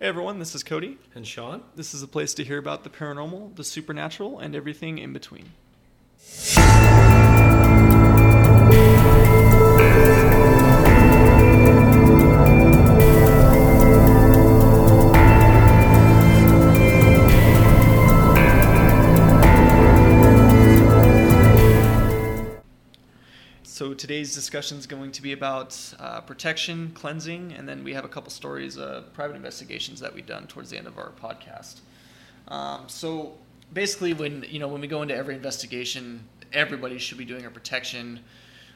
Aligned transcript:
Hey 0.00 0.06
everyone, 0.06 0.38
this 0.38 0.54
is 0.54 0.62
Cody. 0.62 0.96
And 1.16 1.26
Sean? 1.26 1.60
This 1.74 1.92
is 1.92 2.04
a 2.04 2.06
place 2.06 2.32
to 2.34 2.44
hear 2.44 2.58
about 2.58 2.84
the 2.84 2.88
paranormal, 2.88 3.56
the 3.56 3.64
supernatural, 3.64 4.38
and 4.38 4.54
everything 4.54 4.98
in 4.98 5.12
between. 5.12 5.46
Today's 24.18 24.34
discussion 24.34 24.76
is 24.76 24.84
going 24.88 25.12
to 25.12 25.22
be 25.22 25.30
about 25.30 25.78
uh, 26.00 26.20
protection, 26.22 26.90
cleansing, 26.92 27.52
and 27.52 27.68
then 27.68 27.84
we 27.84 27.94
have 27.94 28.04
a 28.04 28.08
couple 28.08 28.32
stories 28.32 28.76
of 28.76 29.12
private 29.12 29.36
investigations 29.36 30.00
that 30.00 30.12
we've 30.12 30.26
done 30.26 30.44
towards 30.48 30.70
the 30.70 30.76
end 30.76 30.88
of 30.88 30.98
our 30.98 31.12
podcast. 31.22 31.82
Um, 32.48 32.88
so 32.88 33.34
basically, 33.72 34.14
when 34.14 34.44
you 34.48 34.58
know 34.58 34.66
when 34.66 34.80
we 34.80 34.88
go 34.88 35.02
into 35.02 35.14
every 35.14 35.36
investigation, 35.36 36.24
everybody 36.52 36.98
should 36.98 37.16
be 37.16 37.24
doing 37.24 37.46
a 37.46 37.50
protection 37.50 38.18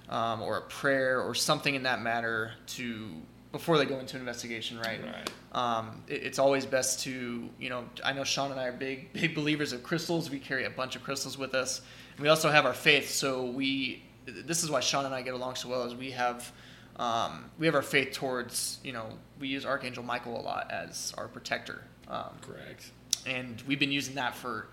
um, 0.08 0.42
or 0.42 0.58
a 0.58 0.62
prayer 0.62 1.20
or 1.20 1.34
something 1.34 1.74
in 1.74 1.82
that 1.82 2.02
matter 2.02 2.52
to 2.76 3.10
before 3.50 3.78
they 3.78 3.84
go 3.84 3.98
into 3.98 4.14
an 4.14 4.22
investigation, 4.22 4.78
right? 4.78 5.00
Right. 5.02 5.30
Um, 5.50 6.02
it, 6.06 6.22
it's 6.22 6.38
always 6.38 6.66
best 6.66 7.00
to 7.00 7.50
you 7.58 7.68
know 7.68 7.84
I 8.04 8.12
know 8.12 8.22
Sean 8.22 8.52
and 8.52 8.60
I 8.60 8.66
are 8.66 8.72
big 8.72 9.12
big 9.20 9.34
believers 9.34 9.72
of 9.72 9.82
crystals. 9.82 10.30
We 10.30 10.38
carry 10.38 10.66
a 10.66 10.70
bunch 10.70 10.94
of 10.94 11.02
crystals 11.02 11.36
with 11.36 11.52
us. 11.56 11.80
We 12.20 12.28
also 12.28 12.48
have 12.48 12.64
our 12.64 12.74
faith, 12.74 13.10
so 13.10 13.44
we 13.44 14.04
this 14.26 14.62
is 14.62 14.70
why 14.70 14.80
Sean 14.80 15.04
and 15.06 15.14
I 15.14 15.22
get 15.22 15.34
along 15.34 15.56
so 15.56 15.68
well 15.68 15.84
is 15.84 15.94
we 15.94 16.10
have 16.12 16.50
um, 16.96 17.46
we 17.58 17.66
have 17.66 17.74
our 17.74 17.82
faith 17.82 18.12
towards 18.12 18.78
you 18.84 18.92
know 18.92 19.06
we 19.40 19.48
use 19.48 19.64
Archangel 19.64 20.02
Michael 20.02 20.38
a 20.38 20.42
lot 20.42 20.70
as 20.70 21.12
our 21.16 21.28
protector. 21.28 21.82
Um, 22.08 22.30
Correct. 22.42 22.90
and 23.26 23.62
we've 23.66 23.78
been 23.80 23.92
using 23.92 24.16
that 24.16 24.34
for 24.34 24.66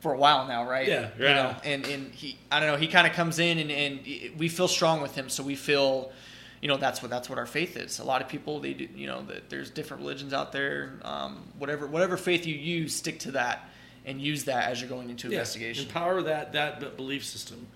for 0.00 0.12
a 0.12 0.18
while 0.18 0.46
now, 0.46 0.68
right? 0.68 0.86
Yeah, 0.86 1.08
You 1.18 1.24
yeah. 1.24 1.34
know, 1.34 1.56
and 1.64 1.86
and 1.86 2.12
he, 2.14 2.36
I 2.52 2.60
don't 2.60 2.68
know, 2.68 2.76
he 2.76 2.88
kind 2.88 3.06
of 3.06 3.14
comes 3.14 3.38
in 3.38 3.58
and 3.58 3.70
and 3.70 4.00
we 4.38 4.48
feel 4.48 4.68
strong 4.68 5.00
with 5.00 5.14
him, 5.14 5.30
so 5.30 5.42
we 5.42 5.54
feel, 5.56 6.12
you 6.60 6.68
know, 6.68 6.76
that's 6.76 7.00
what 7.00 7.10
that's 7.10 7.30
what 7.30 7.38
our 7.38 7.46
faith 7.46 7.76
is. 7.78 8.00
A 8.00 8.04
lot 8.04 8.20
of 8.20 8.28
people, 8.28 8.60
they 8.60 8.74
do, 8.74 8.86
you 8.94 9.06
know, 9.06 9.22
that 9.22 9.48
there's 9.48 9.70
different 9.70 10.02
religions 10.02 10.34
out 10.34 10.52
there. 10.52 10.98
Um, 11.02 11.48
whatever 11.58 11.86
whatever 11.86 12.18
faith 12.18 12.46
you 12.46 12.54
use, 12.54 12.94
stick 12.94 13.18
to 13.20 13.30
that 13.32 13.66
and 14.04 14.20
use 14.20 14.44
that 14.44 14.68
as 14.68 14.78
you're 14.82 14.90
going 14.90 15.08
into 15.08 15.28
Yeah, 15.28 15.38
investigation. 15.38 15.86
Empower 15.86 16.20
that 16.22 16.52
that 16.52 16.96
belief 16.98 17.24
system. 17.24 17.66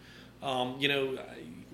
Um, 0.42 0.76
you 0.78 0.88
know, 0.88 1.18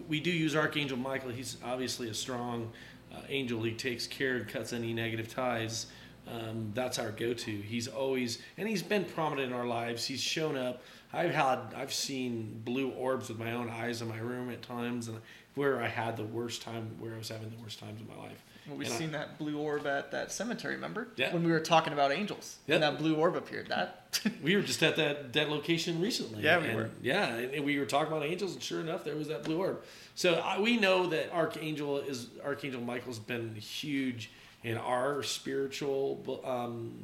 we 0.09 0.21
do 0.21 0.31
use 0.31 0.57
Archangel 0.57 0.97
Michael. 0.97 1.31
He's 1.31 1.57
obviously 1.65 2.09
a 2.09 2.15
strong 2.15 2.71
uh, 3.13 3.21
angel. 3.29 3.63
He 3.63 3.73
takes 3.73 4.07
care 4.07 4.37
and 4.37 4.49
cuts 4.49 4.73
any 4.73 4.93
negative 4.93 5.29
ties. 5.29 5.87
Um, 6.27 6.71
that's 6.75 6.99
our 6.99 7.11
go-to. 7.11 7.51
He's 7.51 7.87
always 7.87 8.39
and 8.57 8.67
he's 8.67 8.83
been 8.83 9.05
prominent 9.05 9.53
in 9.53 9.53
our 9.53 9.67
lives. 9.67 10.07
He's 10.07 10.23
shown 10.23 10.57
up. 10.57 10.83
I've 11.13 11.35
had 11.35 11.59
I've 11.77 11.93
seen 11.93 12.63
blue 12.65 12.91
orbs 12.91 13.29
with 13.29 13.39
my 13.39 13.53
own 13.53 13.69
eyes 13.69 14.01
in 14.01 14.09
my 14.09 14.19
room 14.19 14.51
at 14.51 14.63
times, 14.63 15.09
and 15.09 15.21
where 15.55 15.81
I 15.81 15.87
had 15.89 16.17
the 16.17 16.25
worst 16.25 16.63
time, 16.63 16.91
where 16.99 17.15
I 17.15 17.19
was 17.19 17.29
having 17.29 17.51
the 17.51 17.63
worst 17.63 17.79
times 17.79 18.01
in 18.01 18.09
my 18.09 18.21
life. 18.23 18.43
Well, 18.67 18.77
we've 18.77 18.87
And 18.87 18.95
I- 18.97 18.99
seen 18.99 19.13
that 19.13 19.39
blue 19.39 19.59
orb 19.59 19.87
at 19.87 20.11
that 20.13 20.33
cemetery, 20.33 20.75
remember? 20.75 21.09
Yeah. 21.17 21.33
When 21.35 21.45
we 21.45 21.53
were 21.53 21.61
talking 21.61 21.93
about 21.93 22.13
angels. 22.13 22.57
Yeah. 22.67 22.77
And 22.77 22.83
that 22.83 22.99
blue 22.99 23.15
orb 23.15 23.37
appeared. 23.37 23.69
That 23.69 24.01
We 24.43 24.57
were 24.57 24.63
just 24.63 24.83
at 24.83 24.97
that 24.97 25.33
that 25.35 25.51
location 25.51 26.01
recently. 26.01 26.43
Yeah, 26.43 26.59
we 26.59 26.69
and, 26.69 26.77
were. 26.77 26.91
Yeah, 27.03 27.27
and 27.35 27.53
and 27.55 27.65
we 27.65 27.79
were 27.79 27.85
talking 27.85 28.13
about 28.13 28.25
angels, 28.25 28.55
and 28.55 28.63
sure 28.63 28.81
enough, 28.81 29.05
there 29.05 29.17
was 29.17 29.29
that 29.29 29.45
blue 29.45 29.59
orb. 29.59 29.83
So 30.15 30.35
I, 30.35 30.59
we 30.61 30.77
know 30.77 31.07
that 31.09 31.31
Archangel 31.33 31.99
is 31.99 32.29
Archangel 32.45 32.81
Michael's 32.81 33.19
been 33.19 33.55
huge 33.57 34.31
in 34.63 34.79
our 34.79 35.23
spiritual, 35.23 36.41
um, 36.45 36.95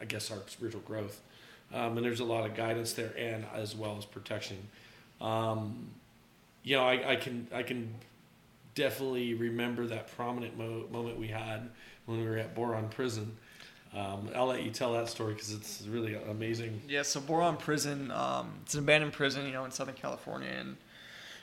I 0.00 0.04
guess, 0.04 0.30
our 0.30 0.38
spiritual 0.46 0.82
growth, 0.82 1.20
um, 1.74 1.96
and 1.96 2.06
there's 2.06 2.20
a 2.20 2.24
lot 2.24 2.46
of 2.48 2.54
guidance 2.54 2.92
there, 2.92 3.12
and 3.18 3.44
as 3.54 3.74
well 3.74 3.96
as 3.98 4.04
protection. 4.04 4.56
Um, 5.20 5.88
you 6.62 6.76
know, 6.76 6.84
I, 6.84 7.12
I 7.12 7.16
can 7.16 7.48
I 7.52 7.62
can 7.62 7.94
definitely 8.74 9.34
remember 9.34 9.86
that 9.86 10.14
prominent 10.16 10.56
mo- 10.56 10.86
moment 10.90 11.18
we 11.18 11.28
had 11.28 11.68
when 12.06 12.20
we 12.20 12.26
were 12.26 12.36
at 12.36 12.54
Boron 12.54 12.88
Prison. 12.88 13.36
Um, 13.94 14.28
I'll 14.34 14.46
let 14.46 14.62
you 14.62 14.70
tell 14.70 14.92
that 14.92 15.08
story 15.08 15.32
because 15.34 15.52
it's 15.52 15.82
really 15.86 16.14
amazing. 16.14 16.82
Yeah, 16.86 17.02
so 17.02 17.20
Boron 17.20 17.56
Prison, 17.56 18.10
um, 18.10 18.52
it's 18.62 18.74
an 18.74 18.80
abandoned 18.80 19.14
prison, 19.14 19.46
you 19.46 19.52
know, 19.52 19.64
in 19.64 19.70
Southern 19.70 19.94
California, 19.94 20.50
and 20.50 20.76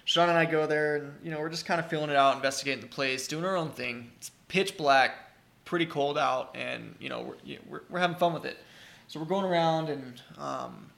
Sean 0.06 0.30
and 0.30 0.38
I 0.38 0.46
go 0.46 0.68
there, 0.68 0.98
and 0.98 1.14
you 1.24 1.32
know, 1.32 1.40
we're 1.40 1.50
just 1.50 1.66
kind 1.66 1.80
of 1.80 1.90
feeling 1.90 2.12
it 2.12 2.16
out, 2.16 2.36
investigating 2.36 2.82
the 2.82 2.88
place, 2.88 3.28
doing 3.28 3.44
our 3.44 3.58
own 3.58 3.72
thing. 3.72 4.12
It's 4.18 4.30
pitch 4.48 4.78
black, 4.78 5.16
pretty 5.66 5.88
cold 5.88 6.18
out, 6.18 6.56
and 6.56 6.96
you 7.00 7.10
know, 7.10 7.22
we're 7.22 7.58
we're, 7.68 7.82
we're 7.90 8.00
having 8.00 8.16
fun 8.16 8.34
with 8.34 8.46
it. 8.46 8.58
So 9.08 9.20
we're 9.20 9.26
going 9.26 9.46
around, 9.46 9.90
and 9.90 10.22
um, 10.38 10.92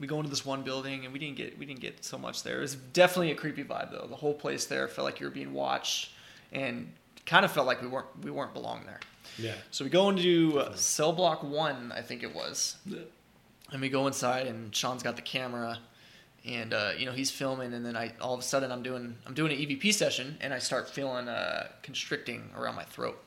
we 0.00 0.06
go 0.06 0.18
into 0.18 0.30
this 0.30 0.44
one 0.44 0.62
building, 0.62 1.04
and 1.04 1.12
we 1.12 1.18
didn't 1.18 1.36
get 1.36 1.58
we 1.58 1.66
didn't 1.66 1.80
get 1.80 2.04
so 2.04 2.18
much 2.18 2.42
there. 2.42 2.58
It 2.58 2.62
was 2.62 2.74
definitely 2.74 3.32
a 3.32 3.34
creepy 3.34 3.64
vibe, 3.64 3.90
though. 3.90 4.06
The 4.08 4.16
whole 4.16 4.34
place 4.34 4.66
there 4.66 4.88
felt 4.88 5.04
like 5.04 5.20
you 5.20 5.26
were 5.26 5.32
being 5.32 5.52
watched, 5.52 6.12
and 6.52 6.92
kind 7.26 7.44
of 7.44 7.52
felt 7.52 7.66
like 7.66 7.82
we 7.82 7.88
weren't 7.88 8.06
we 8.22 8.30
weren't 8.30 8.54
belong 8.54 8.84
there. 8.86 9.00
Yeah. 9.38 9.54
So 9.70 9.84
we 9.84 9.90
go 9.90 10.08
into 10.08 10.58
uh, 10.58 10.74
cell 10.74 11.12
block 11.12 11.42
one, 11.42 11.92
I 11.92 12.00
think 12.02 12.22
it 12.22 12.34
was, 12.34 12.76
and 13.70 13.80
we 13.80 13.88
go 13.88 14.06
inside, 14.06 14.46
and 14.46 14.74
Sean's 14.74 15.02
got 15.02 15.16
the 15.16 15.22
camera, 15.22 15.78
and 16.44 16.72
uh, 16.72 16.92
you 16.96 17.06
know 17.06 17.12
he's 17.12 17.30
filming, 17.30 17.72
and 17.74 17.84
then 17.84 17.96
I 17.96 18.12
all 18.20 18.34
of 18.34 18.40
a 18.40 18.44
sudden 18.44 18.72
I'm 18.72 18.82
doing 18.82 19.16
I'm 19.26 19.34
doing 19.34 19.52
an 19.52 19.58
EVP 19.58 19.92
session, 19.94 20.38
and 20.40 20.54
I 20.54 20.58
start 20.58 20.88
feeling 20.88 21.28
uh, 21.28 21.68
constricting 21.82 22.50
around 22.56 22.76
my 22.76 22.84
throat, 22.84 23.22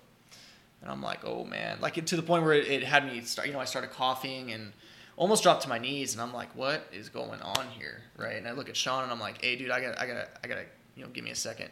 and 0.81 0.89
I'm 0.89 1.01
like, 1.01 1.23
oh 1.23 1.45
man, 1.45 1.77
like 1.81 1.97
it, 1.97 2.07
to 2.07 2.15
the 2.15 2.23
point 2.23 2.43
where 2.43 2.53
it, 2.53 2.67
it 2.67 2.83
had 2.83 3.05
me 3.05 3.21
start, 3.21 3.47
you 3.47 3.53
know, 3.53 3.59
I 3.59 3.65
started 3.65 3.91
coughing 3.91 4.51
and 4.51 4.73
almost 5.21 5.43
dropped 5.43 5.61
to 5.61 5.69
my 5.69 5.77
knees, 5.77 6.13
and 6.13 6.21
I'm 6.21 6.33
like, 6.33 6.53
what 6.55 6.83
is 6.91 7.07
going 7.07 7.39
on 7.41 7.67
here, 7.77 8.01
right? 8.17 8.37
And 8.37 8.47
I 8.47 8.53
look 8.53 8.69
at 8.69 8.75
Sean, 8.75 9.03
and 9.03 9.11
I'm 9.11 9.19
like, 9.19 9.39
hey, 9.39 9.55
dude, 9.55 9.69
I 9.69 9.79
got 9.79 9.99
I 9.99 10.07
got 10.07 10.29
I 10.43 10.47
got 10.47 10.55
to 10.55 10.65
you 10.95 11.03
know 11.03 11.09
give 11.11 11.23
me 11.23 11.29
a 11.29 11.35
second. 11.35 11.69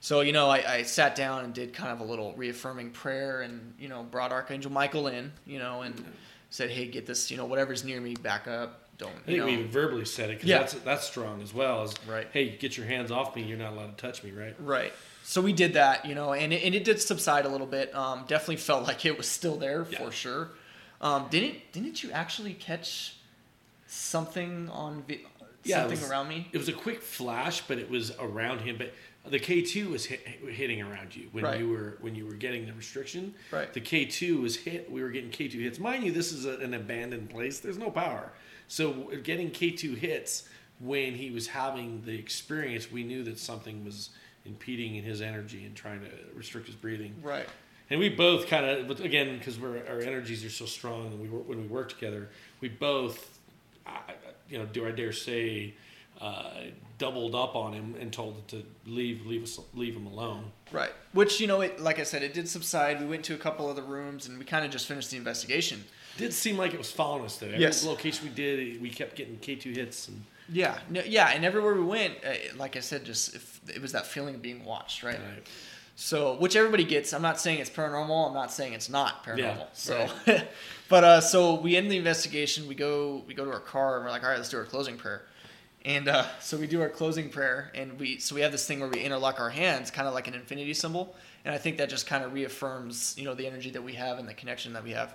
So, 0.00 0.20
you 0.22 0.32
know, 0.32 0.48
I, 0.48 0.74
I 0.76 0.82
sat 0.82 1.14
down 1.14 1.44
and 1.44 1.52
did 1.54 1.72
kind 1.74 1.90
of 1.90 2.00
a 2.00 2.04
little 2.04 2.32
reaffirming 2.36 2.90
prayer 2.90 3.40
and, 3.40 3.74
you 3.78 3.88
know, 3.88 4.02
brought 4.02 4.30
Archangel 4.30 4.70
Michael 4.70 5.08
in, 5.08 5.32
you 5.46 5.58
know, 5.58 5.82
and 5.82 5.94
said, 6.50 6.70
hey, 6.70 6.86
get 6.86 7.06
this, 7.06 7.30
you 7.30 7.36
know, 7.38 7.46
whatever's 7.46 7.82
near 7.82 8.00
me 8.00 8.14
back 8.14 8.46
up. 8.46 8.82
Don't, 8.98 9.10
I 9.26 9.30
you 9.30 9.36
think 9.38 9.44
we 9.46 9.52
even 9.54 9.68
verbally 9.70 10.04
said 10.04 10.30
it 10.30 10.34
because 10.34 10.48
Yeah. 10.48 10.58
that's 10.58 10.74
that's 10.74 11.04
strong 11.06 11.42
as 11.42 11.52
well. 11.52 11.82
As 11.82 11.94
Right. 12.08 12.28
hey, 12.32 12.56
get 12.56 12.76
your 12.76 12.86
hands 12.86 13.10
off 13.10 13.34
me. 13.34 13.42
You're 13.42 13.58
not 13.58 13.72
allowed 13.72 13.96
to 13.96 14.02
touch 14.06 14.22
me, 14.22 14.30
right? 14.32 14.54
Right. 14.58 14.92
So 15.24 15.40
we 15.40 15.52
did 15.52 15.72
that, 15.74 16.04
you 16.06 16.14
know, 16.14 16.32
and 16.34 16.52
it, 16.52 16.62
and 16.62 16.74
it 16.74 16.84
did 16.84 17.00
subside 17.00 17.44
a 17.46 17.48
little 17.48 17.66
bit. 17.66 17.92
Um, 17.94 18.24
definitely 18.28 18.56
felt 18.56 18.86
like 18.86 19.04
it 19.06 19.16
was 19.18 19.26
still 19.28 19.56
there 19.56 19.86
Yeah. 19.90 19.98
for 19.98 20.12
sure. 20.12 20.50
Um, 21.00 21.26
didn't 21.30 21.56
didn't 21.72 22.02
you 22.02 22.10
actually 22.10 22.54
catch 22.54 23.16
something 23.86 24.68
on 24.70 25.02
vi- 25.06 25.24
Yeah, 25.64 25.80
something 25.82 26.00
was- 26.00 26.10
around 26.10 26.28
me? 26.28 26.48
It 26.52 26.58
was 26.58 26.68
a 26.68 26.72
quick 26.72 27.02
flash, 27.02 27.62
but 27.62 27.78
it 27.78 27.90
was 27.90 28.12
around 28.18 28.60
him. 28.60 28.76
But 28.78 28.92
the 29.30 29.38
K 29.38 29.62
two 29.62 29.90
was 29.90 30.06
hit, 30.06 30.20
hitting 30.26 30.80
around 30.82 31.14
you 31.14 31.28
when 31.32 31.44
Right. 31.44 31.58
you 31.60 31.68
were 31.68 31.98
when 32.00 32.14
you 32.14 32.26
were 32.26 32.34
getting 32.34 32.66
the 32.66 32.72
restriction. 32.72 33.34
Right. 33.50 33.72
The 33.72 33.80
K 33.80 34.04
two 34.06 34.40
was 34.40 34.56
hit. 34.56 34.90
We 34.90 35.02
were 35.02 35.10
getting 35.10 35.30
K 35.30 35.48
two 35.48 35.58
hits. 35.60 35.78
Mind 35.78 36.04
you, 36.04 36.12
this 36.12 36.32
is 36.32 36.44
a, 36.46 36.56
an 36.58 36.74
abandoned 36.74 37.30
place. 37.30 37.60
There's 37.60 37.78
no 37.78 37.90
power, 37.90 38.32
so 38.68 38.92
getting 39.22 39.50
K 39.50 39.70
two 39.72 39.94
hits 39.94 40.48
when 40.78 41.14
he 41.14 41.30
was 41.30 41.48
having 41.48 42.02
the 42.02 42.14
experience, 42.18 42.90
we 42.92 43.02
knew 43.02 43.22
that 43.24 43.38
something 43.38 43.82
was 43.84 44.10
impeding 44.44 44.96
in 44.96 45.02
his 45.04 45.20
energy 45.22 45.64
and 45.64 45.74
trying 45.74 46.00
to 46.00 46.10
restrict 46.34 46.66
his 46.66 46.76
breathing. 46.76 47.14
Right. 47.22 47.48
And 47.88 48.00
we 48.00 48.08
both 48.08 48.48
kind 48.48 48.66
of, 48.66 49.00
again, 49.00 49.38
because 49.38 49.58
our 49.62 50.00
energies 50.00 50.44
are 50.44 50.50
so 50.50 50.66
strong, 50.66 51.06
and 51.06 51.20
we 51.20 51.28
wor- 51.28 51.42
when 51.42 51.60
we 51.60 51.66
work 51.68 51.88
together, 51.88 52.28
we 52.60 52.68
both, 52.68 53.38
you 54.48 54.58
know, 54.58 54.66
do 54.66 54.86
I 54.86 54.90
dare 54.90 55.12
say, 55.12 55.74
uh, 56.20 56.50
doubled 56.98 57.34
up 57.34 57.54
on 57.54 57.72
him 57.72 57.94
and 58.00 58.12
told 58.12 58.34
him 58.36 58.42
to 58.48 58.90
leave, 58.90 59.24
leave 59.26 59.42
us, 59.42 59.60
leave 59.74 59.94
him 59.94 60.06
alone. 60.06 60.50
Right. 60.72 60.90
Which, 61.12 61.40
you 61.40 61.46
know, 61.46 61.60
it 61.60 61.78
like 61.78 61.98
I 61.98 62.04
said, 62.04 62.22
it 62.22 62.32
did 62.32 62.48
subside. 62.48 63.00
We 63.00 63.06
went 63.06 63.22
to 63.26 63.34
a 63.34 63.38
couple 63.38 63.68
other 63.68 63.82
rooms 63.82 64.26
and 64.26 64.38
we 64.38 64.44
kind 64.46 64.64
of 64.64 64.70
just 64.70 64.86
finished 64.86 65.10
the 65.10 65.18
investigation. 65.18 65.84
Did 66.16 66.32
seem 66.32 66.56
like 66.56 66.72
it 66.72 66.78
was 66.78 66.90
following 66.90 67.26
us 67.26 67.36
though. 67.36 67.48
Every 67.48 67.60
Yes. 67.60 67.84
location 67.84 68.26
we 68.26 68.34
did, 68.34 68.80
we 68.80 68.88
kept 68.88 69.14
getting 69.14 69.36
K 69.38 69.56
two 69.56 69.72
hits, 69.72 70.08
and 70.08 70.24
Yeah, 70.48 70.78
no, 70.88 71.02
yeah, 71.02 71.32
and 71.34 71.44
everywhere 71.44 71.74
we 71.74 71.84
went, 71.84 72.14
uh, 72.24 72.32
like 72.56 72.76
I 72.76 72.80
said, 72.80 73.04
just 73.04 73.34
if, 73.34 73.60
it 73.68 73.82
was 73.82 73.92
that 73.92 74.06
feeling 74.06 74.34
of 74.36 74.40
being 74.42 74.64
watched, 74.64 75.02
right? 75.02 75.18
Right. 75.20 75.46
So, 75.98 76.36
which 76.36 76.56
everybody 76.56 76.84
gets. 76.84 77.14
I'm 77.14 77.22
not 77.22 77.40
saying 77.40 77.58
it's 77.58 77.70
paranormal. 77.70 78.28
I'm 78.28 78.34
not 78.34 78.52
saying 78.52 78.74
it's 78.74 78.90
not 78.90 79.24
paranormal. 79.24 79.38
Yeah, 79.38 79.64
so, 79.72 80.08
but 80.90 81.04
uh, 81.04 81.20
so 81.22 81.54
we 81.54 81.74
end 81.74 81.90
the 81.90 81.96
investigation. 81.96 82.68
We 82.68 82.74
go, 82.74 83.24
we 83.26 83.32
go 83.32 83.46
to 83.46 83.50
our 83.50 83.60
car, 83.60 83.96
and 83.96 84.04
we're 84.04 84.10
like, 84.10 84.22
all 84.22 84.28
right, 84.28 84.36
let's 84.36 84.50
do 84.50 84.58
our 84.58 84.64
closing 84.64 84.98
prayer. 84.98 85.22
And 85.86 86.08
uh, 86.08 86.26
so 86.38 86.58
we 86.58 86.66
do 86.66 86.82
our 86.82 86.90
closing 86.90 87.30
prayer, 87.30 87.72
and 87.74 87.98
we 87.98 88.18
so 88.18 88.34
we 88.34 88.42
have 88.42 88.52
this 88.52 88.66
thing 88.66 88.80
where 88.80 88.90
we 88.90 89.00
interlock 89.00 89.40
our 89.40 89.48
hands, 89.48 89.90
kind 89.90 90.06
of 90.06 90.12
like 90.12 90.28
an 90.28 90.34
infinity 90.34 90.74
symbol, 90.74 91.14
and 91.44 91.54
I 91.54 91.58
think 91.58 91.78
that 91.78 91.88
just 91.88 92.06
kind 92.06 92.24
of 92.24 92.34
reaffirms, 92.34 93.14
you 93.16 93.24
know, 93.24 93.34
the 93.34 93.46
energy 93.46 93.70
that 93.70 93.82
we 93.82 93.94
have 93.94 94.18
and 94.18 94.28
the 94.28 94.34
connection 94.34 94.74
that 94.74 94.84
we 94.84 94.90
have. 94.90 95.14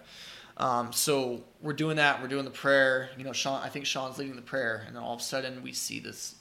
Um, 0.58 0.94
so 0.94 1.44
we're 1.62 1.74
doing 1.74 1.98
that. 1.98 2.22
We're 2.22 2.28
doing 2.28 2.46
the 2.46 2.52
prayer. 2.52 3.10
You 3.18 3.24
know, 3.24 3.34
Sean. 3.34 3.62
I 3.62 3.70
think 3.70 3.86
Sean's 3.86 4.18
leading 4.18 4.36
the 4.36 4.42
prayer, 4.42 4.84
and 4.88 4.96
then 4.96 5.04
all 5.04 5.14
of 5.14 5.20
a 5.20 5.24
sudden 5.24 5.62
we 5.62 5.74
see 5.74 6.00
this 6.00 6.36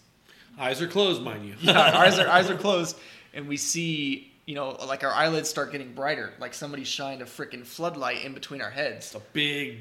eyes 0.59 0.81
are 0.81 0.89
closed, 0.89 1.21
mind 1.23 1.45
you. 1.45 1.57
yeah, 1.61 1.99
eyes 1.99 2.19
are 2.19 2.29
eyes 2.29 2.49
are 2.49 2.57
closed, 2.67 2.99
and 3.35 3.49
we 3.49 3.57
see 3.57 4.30
you 4.47 4.55
know, 4.55 4.71
like 4.87 5.05
our 5.05 5.13
eyelids 5.13 5.49
start 5.49 5.71
getting 5.73 5.93
brighter, 5.95 6.33
like 6.41 6.55
somebody 6.55 6.85
shined 6.85 7.23
a 7.23 7.25
freaking 7.25 7.65
floodlight 7.65 8.25
in 8.25 8.33
between 8.35 8.61
our 8.63 8.71
heads, 8.71 9.15
a 9.15 9.21
big 9.33 9.79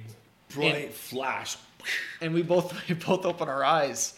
bright 0.53 0.75
And- 0.85 0.93
flash. 0.93 1.57
and 2.21 2.33
we 2.33 2.41
both 2.43 2.73
we 2.89 2.95
both 2.95 3.25
open 3.25 3.47
our 3.49 3.63
eyes. 3.63 4.15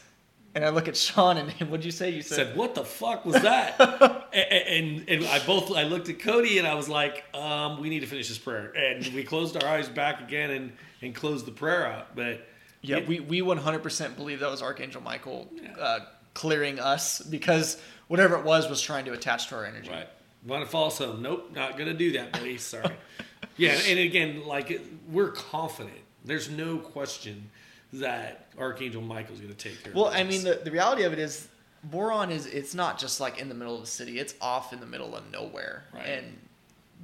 And 0.54 0.66
I 0.66 0.70
look 0.70 0.90
at 0.90 0.98
Sean, 0.98 1.38
and, 1.38 1.54
and 1.62 1.70
what'd 1.72 1.86
you 1.86 1.92
say? 1.94 2.10
You 2.10 2.22
said, 2.22 2.36
said, 2.48 2.58
"What 2.58 2.76
the 2.76 2.84
fuck 2.84 3.26
was 3.26 3.36
that?" 3.42 3.80
and, 4.34 4.68
and 5.00 5.10
and 5.10 5.26
I 5.28 5.40
both 5.46 5.72
I 5.74 5.84
looked 5.84 6.10
at 6.10 6.20
Cody 6.20 6.58
and 6.58 6.68
I 6.68 6.74
was 6.74 6.90
like, 6.90 7.24
um, 7.34 7.80
"We 7.80 7.88
need 7.88 8.02
to 8.02 8.06
finish 8.08 8.28
this 8.28 8.38
prayer." 8.38 8.74
And 8.76 9.06
we 9.14 9.24
closed 9.24 9.56
our 9.64 9.70
eyes 9.70 9.88
back 9.88 10.20
again 10.20 10.50
and 10.52 10.74
and 11.02 11.16
closed 11.16 11.46
the 11.46 11.54
prayer 11.54 11.88
out. 11.88 12.18
But 12.18 12.46
Yeah, 12.82 12.98
it- 12.98 13.08
we, 13.08 13.22
we 13.22 13.42
100% 13.42 14.16
believe 14.18 14.42
that 14.42 14.52
was 14.52 14.62
Archangel 14.62 15.02
Michael 15.02 15.50
uh, 15.80 16.00
clearing 16.34 16.80
us 16.82 17.22
because 17.22 17.78
whatever 18.10 18.36
it 18.36 18.44
was 18.44 18.70
was 18.70 18.82
trying 18.82 19.06
to 19.06 19.14
attach 19.14 19.48
to 19.48 19.56
our 19.56 19.66
energy. 19.66 19.90
right 19.90 20.10
want 20.46 20.64
to 20.64 20.70
fall 20.70 20.90
some? 20.90 21.22
Nope, 21.22 21.52
not 21.56 21.78
gonna 21.78 21.94
do 21.94 22.14
that, 22.14 22.32
buddy. 22.34 22.58
Sorry. 22.58 22.96
yeah, 23.58 23.78
and 23.88 24.00
again, 24.00 24.46
like 24.46 24.82
we're 25.10 25.32
confident. 25.32 25.98
There's 26.24 26.50
no 26.50 26.78
question 26.78 27.50
that 27.94 28.48
Archangel 28.58 29.02
Michael's 29.02 29.40
gonna 29.40 29.54
take 29.54 29.84
care. 29.84 29.94
Well, 29.94 30.08
of 30.08 30.16
I 30.16 30.24
mean, 30.24 30.44
the, 30.44 30.62
the 30.64 30.72
reality 30.72 31.04
of 31.04 31.14
it 31.14 31.20
is, 31.20 31.48
Boron 31.84 32.32
is 32.32 32.46
it's 32.46 32.74
not 32.76 33.00
just 33.00 33.20
like 33.20 33.40
in 33.40 33.50
the 33.50 33.56
middle 33.56 33.76
of 33.76 33.82
the 33.82 33.88
city; 33.88 34.20
it's 34.20 34.36
off 34.42 34.74
in 34.74 34.80
the 34.80 34.86
middle 34.86 35.16
of 35.16 35.30
nowhere, 35.32 35.86
Right. 35.94 36.06
and 36.08 36.38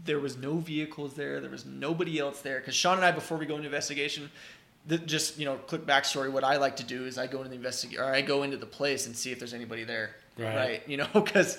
there 0.06 0.19
was 0.19 0.38
no 0.38 0.57
vehicles 0.57 1.13
there. 1.16 1.42
There 1.42 1.50
was 1.50 1.66
nobody 1.66 2.19
else 2.19 2.42
there. 2.42 2.60
Because 2.60 2.75
Sean 2.75 2.98
and 2.98 3.06
I, 3.06 3.12
before 3.12 3.38
we 3.38 3.45
go 3.45 3.56
into 3.56 3.68
investigation, 3.68 4.30
just 5.06 5.38
you 5.38 5.45
know, 5.45 5.56
quick 5.56 5.86
backstory. 5.86 6.31
What 6.31 6.44
I 6.44 6.57
like 6.57 6.78
to 6.78 6.84
do 6.84 7.06
is 7.06 7.18
I 7.18 7.28
go 7.28 7.39
into 7.39 7.50
the 7.50 7.56
investigate, 7.56 8.00
or 8.00 8.06
I 8.06 8.22
go 8.22 8.44
into 8.44 8.57
the 8.57 8.66
place 8.66 9.07
and 9.07 9.16
see 9.16 9.31
if 9.31 9.39
there's 9.39 9.54
anybody 9.54 9.84
there. 9.84 10.12
Right. 10.38 10.88
You 10.88 10.98
know, 10.98 11.07
because 11.13 11.57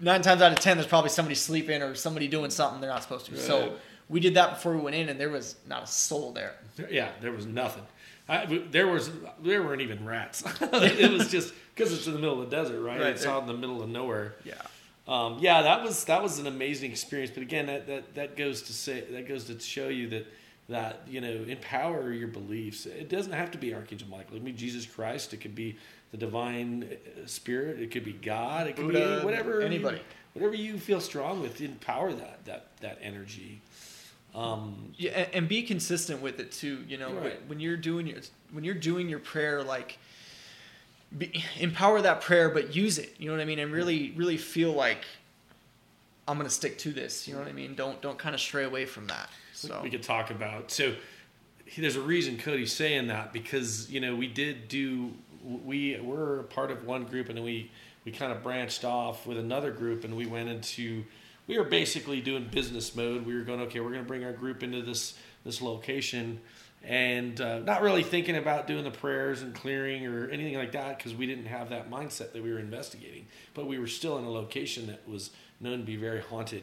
nine 0.00 0.22
times 0.22 0.42
out 0.42 0.52
of 0.52 0.60
ten, 0.60 0.76
there's 0.76 0.86
probably 0.86 1.10
somebody 1.10 1.34
sleeping 1.34 1.82
or 1.82 1.94
somebody 1.94 2.28
doing 2.28 2.50
something 2.50 2.80
they're 2.80 2.90
not 2.90 3.02
supposed 3.02 3.26
to. 3.26 3.36
So 3.36 3.76
we 4.08 4.20
did 4.20 4.34
that 4.34 4.54
before 4.54 4.74
we 4.74 4.80
went 4.80 4.96
in, 4.96 5.08
and 5.08 5.20
there 5.20 5.30
was 5.30 5.56
not 5.66 5.84
a 5.84 5.86
soul 5.86 6.32
there. 6.32 6.54
Yeah, 6.90 7.10
there 7.20 7.32
was 7.32 7.46
nothing. 7.46 7.84
I, 8.28 8.62
there 8.70 8.88
was 8.88 9.10
there 9.42 9.62
weren't 9.62 9.82
even 9.82 10.04
rats. 10.04 10.42
it 10.60 11.10
was 11.10 11.30
just 11.30 11.54
because 11.74 11.92
it's 11.92 12.06
in 12.06 12.12
the 12.12 12.18
middle 12.18 12.42
of 12.42 12.50
the 12.50 12.56
desert, 12.56 12.82
right? 12.82 13.00
Right. 13.00 13.08
It's 13.08 13.26
out 13.26 13.42
in 13.42 13.46
the 13.46 13.54
middle 13.54 13.82
of 13.82 13.88
nowhere. 13.88 14.34
Yeah. 14.44 14.54
Um, 15.06 15.38
yeah, 15.40 15.62
that 15.62 15.84
was 15.84 16.04
that 16.04 16.22
was 16.22 16.38
an 16.38 16.46
amazing 16.46 16.90
experience. 16.90 17.30
But 17.32 17.44
again, 17.44 17.66
that, 17.66 17.86
that 17.86 18.14
that 18.14 18.36
goes 18.36 18.62
to 18.62 18.72
say 18.72 19.02
that 19.02 19.28
goes 19.28 19.44
to 19.44 19.58
show 19.60 19.88
you 19.88 20.08
that 20.08 20.26
that 20.68 21.02
you 21.06 21.20
know 21.20 21.44
empower 21.46 22.12
your 22.12 22.28
beliefs. 22.28 22.86
It 22.86 23.08
doesn't 23.08 23.32
have 23.32 23.52
to 23.52 23.58
be 23.58 23.72
Archangel 23.72 24.08
Michael. 24.08 24.34
It 24.34 24.38
could 24.38 24.44
be 24.44 24.52
Jesus 24.52 24.84
Christ. 24.86 25.32
It 25.32 25.38
could 25.38 25.54
be 25.54 25.76
the 26.18 26.24
divine 26.26 26.84
uh, 26.90 27.26
spirit. 27.26 27.80
It 27.80 27.90
could 27.90 28.04
be 28.04 28.12
God. 28.12 28.66
It 28.66 28.76
could 28.76 28.86
Buddha, 28.86 29.18
be 29.20 29.24
whatever 29.24 29.60
you- 29.60 29.66
anybody. 29.66 30.00
whatever 30.34 30.54
you 30.54 30.78
feel 30.78 31.00
strong 31.00 31.40
with. 31.42 31.60
Empower 31.60 32.12
that 32.14 32.44
that 32.46 32.66
that 32.80 32.98
energy. 33.02 33.60
Um, 34.34 34.92
Yeah, 34.98 35.12
and, 35.12 35.28
and 35.34 35.48
be 35.48 35.62
consistent 35.62 36.20
with 36.20 36.40
it 36.40 36.52
too. 36.52 36.84
You 36.88 36.98
know, 36.98 37.12
Right. 37.12 37.46
when 37.46 37.60
you're 37.60 37.76
doing 37.76 38.06
your 38.06 38.18
when 38.52 38.64
you're 38.64 38.74
doing 38.74 39.08
your 39.08 39.18
prayer, 39.18 39.62
like 39.62 39.98
be, 41.16 41.44
empower 41.58 42.02
that 42.02 42.20
prayer, 42.20 42.50
but 42.50 42.74
use 42.74 42.98
it. 42.98 43.14
You 43.18 43.26
know 43.26 43.32
what 43.32 43.40
I 43.40 43.44
mean? 43.46 43.58
And 43.58 43.72
really, 43.72 44.12
really 44.16 44.36
feel 44.36 44.72
like 44.72 45.04
I'm 46.28 46.36
gonna 46.36 46.50
stick 46.50 46.78
to 46.78 46.92
this. 46.92 47.26
You 47.28 47.34
know 47.34 47.40
what 47.40 47.48
I 47.48 47.52
mean? 47.52 47.74
Don't 47.74 48.00
don't 48.02 48.18
kind 48.18 48.34
of 48.34 48.40
stray 48.40 48.64
away 48.64 48.86
from 48.86 49.06
that. 49.08 49.28
So 49.52 49.80
we 49.82 49.90
could 49.90 50.02
talk 50.02 50.30
about. 50.30 50.70
So 50.70 50.94
there's 51.78 51.96
a 51.96 52.00
reason 52.00 52.36
Cody's 52.38 52.72
saying 52.72 53.08
that 53.08 53.32
because 53.32 53.90
you 53.90 54.00
know 54.00 54.14
we 54.14 54.26
did 54.26 54.68
do 54.68 55.12
we 55.46 55.98
were 56.00 56.44
part 56.44 56.70
of 56.70 56.84
one 56.84 57.04
group 57.04 57.28
and 57.28 57.42
we 57.42 57.70
we 58.04 58.12
kind 58.12 58.32
of 58.32 58.42
branched 58.42 58.84
off 58.84 59.26
with 59.26 59.38
another 59.38 59.70
group 59.70 60.04
and 60.04 60.16
we 60.16 60.26
went 60.26 60.48
into 60.48 61.04
we 61.46 61.58
were 61.58 61.64
basically 61.64 62.20
doing 62.20 62.48
business 62.50 62.94
mode. 62.96 63.24
We 63.24 63.34
were 63.34 63.42
going 63.42 63.60
okay, 63.62 63.80
we're 63.80 63.90
going 63.90 64.02
to 64.02 64.08
bring 64.08 64.24
our 64.24 64.32
group 64.32 64.62
into 64.62 64.82
this 64.82 65.18
this 65.44 65.62
location 65.62 66.40
and 66.82 67.40
uh, 67.40 67.60
not 67.60 67.82
really 67.82 68.02
thinking 68.02 68.36
about 68.36 68.66
doing 68.66 68.84
the 68.84 68.90
prayers 68.90 69.42
and 69.42 69.54
clearing 69.54 70.06
or 70.06 70.28
anything 70.28 70.56
like 70.56 70.72
that 70.72 70.98
because 70.98 71.14
we 71.14 71.26
didn't 71.26 71.46
have 71.46 71.70
that 71.70 71.90
mindset 71.90 72.32
that 72.32 72.42
we 72.42 72.52
were 72.52 72.58
investigating. 72.58 73.26
But 73.54 73.66
we 73.66 73.78
were 73.78 73.86
still 73.86 74.18
in 74.18 74.24
a 74.24 74.30
location 74.30 74.86
that 74.86 75.08
was 75.08 75.30
known 75.60 75.78
to 75.78 75.84
be 75.84 75.96
very 75.96 76.20
haunted. 76.20 76.62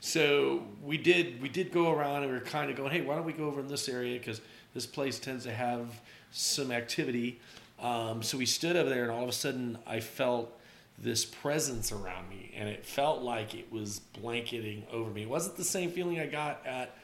So 0.00 0.62
we 0.82 0.96
did 0.96 1.40
we 1.42 1.48
did 1.48 1.72
go 1.72 1.90
around 1.92 2.22
and 2.22 2.32
we 2.32 2.38
were 2.38 2.44
kind 2.44 2.70
of 2.70 2.76
going, 2.76 2.90
hey, 2.90 3.00
why 3.00 3.16
don't 3.16 3.24
we 3.24 3.32
go 3.32 3.46
over 3.46 3.60
in 3.60 3.68
this 3.68 3.88
area 3.88 4.18
because 4.18 4.40
this 4.74 4.86
place 4.86 5.18
tends 5.18 5.44
to 5.44 5.52
have 5.52 6.00
some 6.30 6.70
activity. 6.70 7.40
Um, 7.80 8.22
so 8.22 8.38
we 8.38 8.46
stood 8.46 8.76
over 8.76 8.88
there 8.88 9.02
and 9.02 9.12
all 9.12 9.22
of 9.22 9.28
a 9.28 9.32
sudden 9.32 9.78
I 9.86 10.00
felt 10.00 10.52
this 10.98 11.24
presence 11.24 11.92
around 11.92 12.28
me 12.28 12.52
and 12.56 12.68
it 12.68 12.84
felt 12.84 13.22
like 13.22 13.54
it 13.54 13.70
was 13.70 14.00
blanketing 14.20 14.84
over 14.92 15.10
me. 15.10 15.22
It 15.22 15.28
wasn't 15.28 15.56
the 15.56 15.64
same 15.64 15.90
feeling 15.90 16.18
I 16.18 16.26
got 16.26 16.66
at 16.66 16.96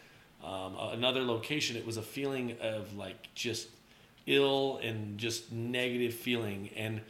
um, 0.42 0.76
another 0.92 1.22
location. 1.22 1.76
It 1.76 1.86
was 1.86 1.96
a 1.96 2.02
feeling 2.02 2.56
of 2.60 2.96
like 2.96 3.28
just 3.34 3.68
ill 4.26 4.80
and 4.82 5.18
just 5.18 5.52
negative 5.52 6.14
feeling 6.14 6.70
and 6.76 7.00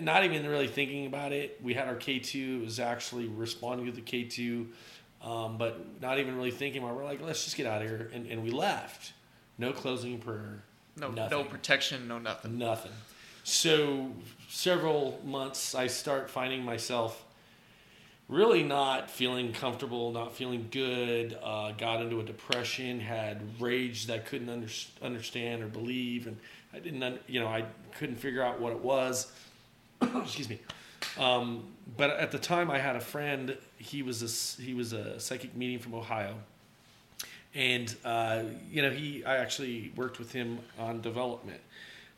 not 0.00 0.24
even 0.24 0.46
really 0.46 0.68
thinking 0.68 1.06
about 1.06 1.32
it. 1.32 1.60
We 1.62 1.74
had 1.74 1.88
our 1.88 1.96
K2. 1.96 2.60
It 2.60 2.64
was 2.64 2.80
actually 2.80 3.26
responding 3.26 3.86
to 3.86 3.92
the 3.92 4.00
K2, 4.00 4.66
um, 5.22 5.58
but 5.58 6.00
not 6.00 6.18
even 6.18 6.36
really 6.36 6.50
thinking 6.50 6.82
about 6.82 6.92
it. 6.92 6.96
We're 6.96 7.04
like, 7.04 7.22
let's 7.22 7.44
just 7.44 7.56
get 7.56 7.66
out 7.66 7.82
of 7.82 7.88
here. 7.88 8.10
And, 8.14 8.26
and 8.26 8.42
we 8.42 8.50
left. 8.50 9.12
No 9.58 9.72
closing 9.72 10.18
prayer. 10.18 10.62
No 10.96 11.10
nothing. 11.10 11.38
no 11.38 11.44
protection, 11.44 12.08
no 12.08 12.18
nothing. 12.18 12.58
Nothing. 12.58 12.92
So 13.42 14.12
several 14.48 15.20
months, 15.24 15.74
I 15.74 15.86
start 15.86 16.30
finding 16.30 16.64
myself 16.64 17.24
really 18.28 18.62
not 18.62 19.10
feeling 19.10 19.52
comfortable, 19.52 20.12
not 20.12 20.34
feeling 20.34 20.68
good. 20.70 21.36
Uh, 21.42 21.72
got 21.72 22.00
into 22.00 22.20
a 22.20 22.22
depression, 22.22 23.00
had 23.00 23.42
rage 23.60 24.06
that 24.06 24.14
I 24.14 24.18
couldn't 24.18 24.48
under, 24.48 24.68
understand 25.02 25.62
or 25.62 25.66
believe, 25.66 26.26
and 26.26 26.38
I 26.72 26.78
didn't, 26.78 27.20
you 27.26 27.40
know, 27.40 27.48
I 27.48 27.64
couldn't 27.98 28.16
figure 28.16 28.42
out 28.42 28.60
what 28.60 28.72
it 28.72 28.80
was. 28.80 29.30
Excuse 30.02 30.48
me. 30.48 30.60
Um, 31.18 31.64
but 31.96 32.10
at 32.10 32.32
the 32.32 32.38
time, 32.38 32.70
I 32.70 32.78
had 32.78 32.96
a 32.96 33.00
friend. 33.00 33.56
He 33.76 34.02
was 34.02 34.22
a 34.22 34.62
he 34.62 34.74
was 34.74 34.92
a 34.92 35.20
psychic 35.20 35.54
medium 35.54 35.80
from 35.80 35.94
Ohio, 35.94 36.34
and 37.54 37.94
uh, 38.04 38.42
you 38.70 38.82
know 38.82 38.90
he 38.90 39.24
I 39.24 39.36
actually 39.36 39.92
worked 39.96 40.18
with 40.18 40.32
him 40.32 40.58
on 40.78 41.00
development. 41.00 41.60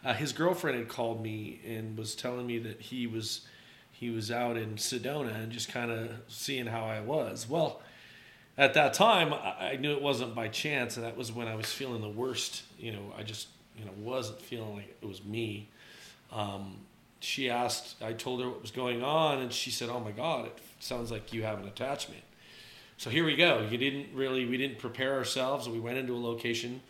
Uh, 0.05 0.15
his 0.15 0.33
girlfriend 0.33 0.79
had 0.79 0.89
called 0.89 1.23
me 1.23 1.61
and 1.67 1.99
was 1.99 2.15
telling 2.15 2.47
me 2.47 2.59
that 2.59 2.81
he 2.81 3.07
was 3.07 3.43
he 3.93 4.11
was 4.11 4.31
out 4.31 4.57
in 4.57 4.75
Sedona 4.75 5.35
and 5.35 5.51
just 5.51 5.71
kind 5.71 5.91
of 5.91 6.11
seeing 6.29 6.67
how 6.67 6.85
I 6.85 7.01
was. 7.01 7.49
Well, 7.49 7.81
at 8.59 8.75
that 8.75 8.95
time, 8.95 9.33
I, 9.35 9.77
knew 9.77 9.93
it 9.93 10.03
wasn't 10.03 10.35
by 10.35 10.49
chance, 10.49 10.97
and 10.97 11.05
that 11.05 11.17
was 11.17 11.33
when 11.33 11.49
I 11.49 11.55
was 11.55 11.67
feeling 11.67 12.01
the 12.01 12.09
worst. 12.09 12.63
You 12.79 12.93
know, 12.93 13.13
I 13.17 13.23
just 13.23 13.49
you 13.79 13.85
know 13.85 13.93
wasn't 13.99 14.41
feeling 14.41 14.75
like 14.77 14.97
it 15.03 15.07
was 15.07 15.25
me. 15.25 15.69
Um, 16.33 16.79
she 17.21 17.51
asked, 17.51 18.03
I 18.03 18.13
told 18.13 18.43
her 18.43 18.49
what 18.49 18.63
was 18.63 18.71
going 18.71 19.03
on, 19.03 19.41
and 19.41 19.53
she 19.53 19.71
said, 19.71 19.89
"Oh 19.89 20.01
my 20.01 20.13
God, 20.13 20.47
it 20.47 20.59
sounds 20.81 21.11
like 21.11 21.33
you 21.33 21.43
have 21.43 21.59
an 21.59 21.67
attachment." 21.67 22.23
So 22.99 23.11
here 23.11 23.25
we 23.25 23.37
go. 23.37 23.67
You 23.71 23.77
didn't 23.77 24.09
really, 24.15 24.47
we 24.47 24.57
didn't 24.57 24.79
prepare 24.79 25.15
ourselves. 25.15 25.69
We 25.69 25.79
went 25.79 25.99
into 25.99 26.15
a 26.15 26.19
location, 26.19 26.81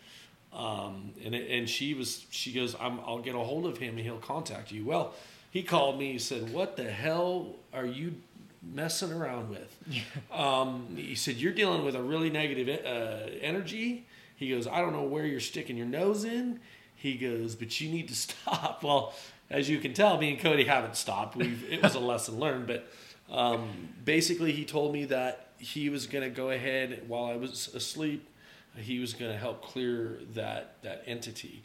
um, 0.53 1.11
and 1.23 1.35
and 1.35 1.69
she 1.69 1.93
was, 1.93 2.25
she 2.29 2.53
goes, 2.53 2.75
I'm, 2.79 2.99
"I'll 3.01 3.19
get 3.19 3.35
a 3.35 3.39
hold 3.39 3.65
of 3.65 3.77
him, 3.77 3.97
and 3.97 4.05
he'll 4.05 4.17
contact 4.17 4.71
you." 4.71 4.85
Well, 4.85 5.13
he 5.51 5.63
called 5.63 5.99
me. 5.99 6.13
He 6.13 6.19
said, 6.19 6.53
"What 6.53 6.77
the 6.77 6.89
hell 6.89 7.55
are 7.73 7.85
you 7.85 8.15
messing 8.63 9.11
around 9.11 9.49
with?" 9.49 9.77
um, 10.31 10.95
he 10.95 11.15
said, 11.15 11.35
"You're 11.35 11.53
dealing 11.53 11.83
with 11.83 11.95
a 11.95 12.01
really 12.01 12.29
negative 12.29 12.85
uh, 12.85 13.29
energy." 13.41 14.05
He 14.37 14.49
goes, 14.49 14.65
"I 14.65 14.79
don't 14.79 14.93
know 14.93 15.03
where 15.03 15.25
you're 15.25 15.41
sticking 15.41 15.75
your 15.75 15.87
nose 15.87 16.23
in." 16.23 16.61
He 16.95 17.15
goes, 17.15 17.55
"But 17.55 17.81
you 17.81 17.89
need 17.89 18.07
to 18.07 18.15
stop." 18.27 18.81
Well, 18.81 19.13
as 19.49 19.69
you 19.69 19.79
can 19.79 19.93
tell, 19.93 20.17
me 20.17 20.31
and 20.31 20.39
Cody 20.39 20.63
haven't 20.63 20.95
stopped. 20.95 21.35
We've 21.35 21.69
it 21.69 21.83
was 21.83 21.95
a 21.95 21.99
lesson 22.11 22.39
learned, 22.39 22.67
but 22.67 22.89
um, 23.29 23.89
basically, 24.05 24.53
he 24.53 24.63
told 24.63 24.93
me 24.93 25.03
that 25.05 25.46
he 25.57 25.89
was 25.89 26.07
going 26.07 26.23
to 26.23 26.29
go 26.29 26.49
ahead 26.49 27.03
while 27.07 27.25
I 27.25 27.35
was 27.35 27.73
asleep. 27.73 28.27
He 28.75 28.99
was 28.99 29.13
going 29.13 29.31
to 29.31 29.37
help 29.37 29.63
clear 29.63 30.19
that 30.35 30.75
that 30.83 31.03
entity. 31.07 31.63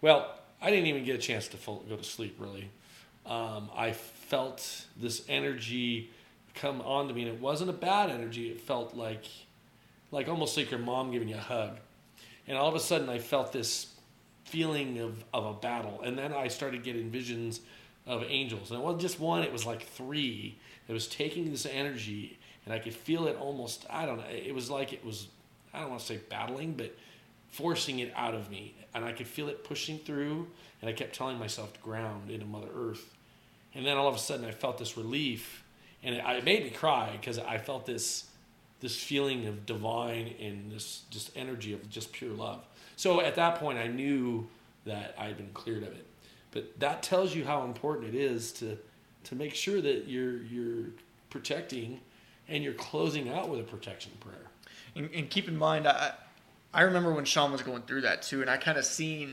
Well, 0.00 0.34
I 0.60 0.70
didn't 0.70 0.86
even 0.86 1.04
get 1.04 1.14
a 1.14 1.18
chance 1.18 1.48
to 1.48 1.56
full, 1.56 1.84
go 1.88 1.96
to 1.96 2.04
sleep. 2.04 2.36
Really, 2.38 2.70
um, 3.26 3.70
I 3.76 3.92
felt 3.92 4.86
this 4.96 5.22
energy 5.28 6.10
come 6.54 6.80
onto 6.80 7.12
me, 7.12 7.22
and 7.22 7.30
it 7.30 7.40
wasn't 7.40 7.68
a 7.68 7.74
bad 7.74 8.08
energy. 8.08 8.48
It 8.50 8.60
felt 8.60 8.96
like 8.96 9.26
like 10.10 10.28
almost 10.28 10.56
like 10.56 10.70
your 10.70 10.80
mom 10.80 11.10
giving 11.10 11.28
you 11.28 11.36
a 11.36 11.38
hug. 11.38 11.76
And 12.48 12.56
all 12.56 12.68
of 12.68 12.74
a 12.74 12.80
sudden, 12.80 13.08
I 13.08 13.18
felt 13.18 13.52
this 13.52 13.88
feeling 14.44 14.98
of, 14.98 15.24
of 15.34 15.44
a 15.44 15.52
battle. 15.52 16.00
And 16.02 16.16
then 16.16 16.32
I 16.32 16.48
started 16.48 16.84
getting 16.84 17.10
visions 17.10 17.60
of 18.06 18.24
angels. 18.28 18.70
And 18.70 18.80
it 18.80 18.82
wasn't 18.82 19.02
just 19.02 19.18
one, 19.18 19.42
it 19.42 19.52
was 19.52 19.66
like 19.66 19.82
three. 19.82 20.56
It 20.88 20.92
was 20.92 21.08
taking 21.08 21.50
this 21.50 21.66
energy, 21.66 22.38
and 22.66 22.74
I 22.74 22.78
could 22.78 22.94
feel 22.94 23.28
it 23.28 23.36
almost, 23.40 23.86
I 23.88 24.04
don't 24.04 24.18
know, 24.18 24.24
it 24.28 24.54
was 24.54 24.68
like 24.68 24.92
it 24.92 25.04
was, 25.04 25.28
I 25.72 25.80
don't 25.80 25.88
want 25.88 26.00
to 26.00 26.06
say 26.06 26.20
battling, 26.28 26.74
but 26.74 26.94
forcing 27.50 28.00
it 28.00 28.12
out 28.14 28.34
of 28.34 28.50
me. 28.50 28.74
And 28.92 29.04
I 29.04 29.12
could 29.12 29.28
feel 29.28 29.48
it 29.48 29.64
pushing 29.64 29.98
through, 29.98 30.48
and 30.80 30.90
I 30.90 30.92
kept 30.92 31.14
telling 31.14 31.38
myself 31.38 31.72
to 31.74 31.80
ground 31.80 32.30
into 32.30 32.44
Mother 32.44 32.68
Earth. 32.74 33.14
And 33.74 33.86
then 33.86 33.96
all 33.96 34.08
of 34.08 34.14
a 34.14 34.18
sudden, 34.18 34.44
I 34.44 34.50
felt 34.50 34.78
this 34.78 34.96
relief, 34.96 35.62
and 36.02 36.14
it, 36.14 36.24
it 36.26 36.44
made 36.44 36.64
me 36.64 36.70
cry 36.70 37.16
because 37.18 37.38
I 37.38 37.58
felt 37.58 37.86
this 37.86 38.26
this 38.80 39.02
feeling 39.02 39.46
of 39.46 39.64
divine 39.64 40.34
and 40.38 40.70
this 40.70 41.04
just 41.08 41.34
energy 41.34 41.72
of 41.72 41.88
just 41.88 42.12
pure 42.12 42.32
love. 42.32 42.62
So 42.96 43.22
at 43.22 43.34
that 43.36 43.54
point, 43.54 43.78
I 43.78 43.86
knew 43.86 44.48
that 44.84 45.14
I 45.18 45.28
had 45.28 45.38
been 45.38 45.50
cleared 45.54 45.82
of 45.82 45.92
it. 45.92 46.06
But 46.50 46.78
that 46.80 47.02
tells 47.02 47.34
you 47.34 47.46
how 47.46 47.64
important 47.64 48.14
it 48.14 48.14
is 48.14 48.52
to 48.52 48.78
to 49.24 49.34
make 49.34 49.54
sure 49.54 49.80
that 49.80 50.08
you're 50.08 50.42
you're 50.42 50.90
protecting 51.30 52.00
and 52.48 52.62
you're 52.62 52.74
closing 52.74 53.28
out 53.28 53.48
with 53.48 53.60
a 53.60 53.64
protection 53.64 54.12
prayer. 54.20 54.36
And, 54.94 55.10
and 55.14 55.30
keep 55.30 55.48
in 55.48 55.56
mind, 55.56 55.86
I 55.86 56.12
I 56.72 56.82
remember 56.82 57.12
when 57.12 57.24
Sean 57.24 57.52
was 57.52 57.62
going 57.62 57.82
through 57.82 58.02
that 58.02 58.22
too, 58.22 58.42
and 58.42 58.50
I 58.50 58.56
kind 58.56 58.78
of 58.78 58.84
seen 58.84 59.32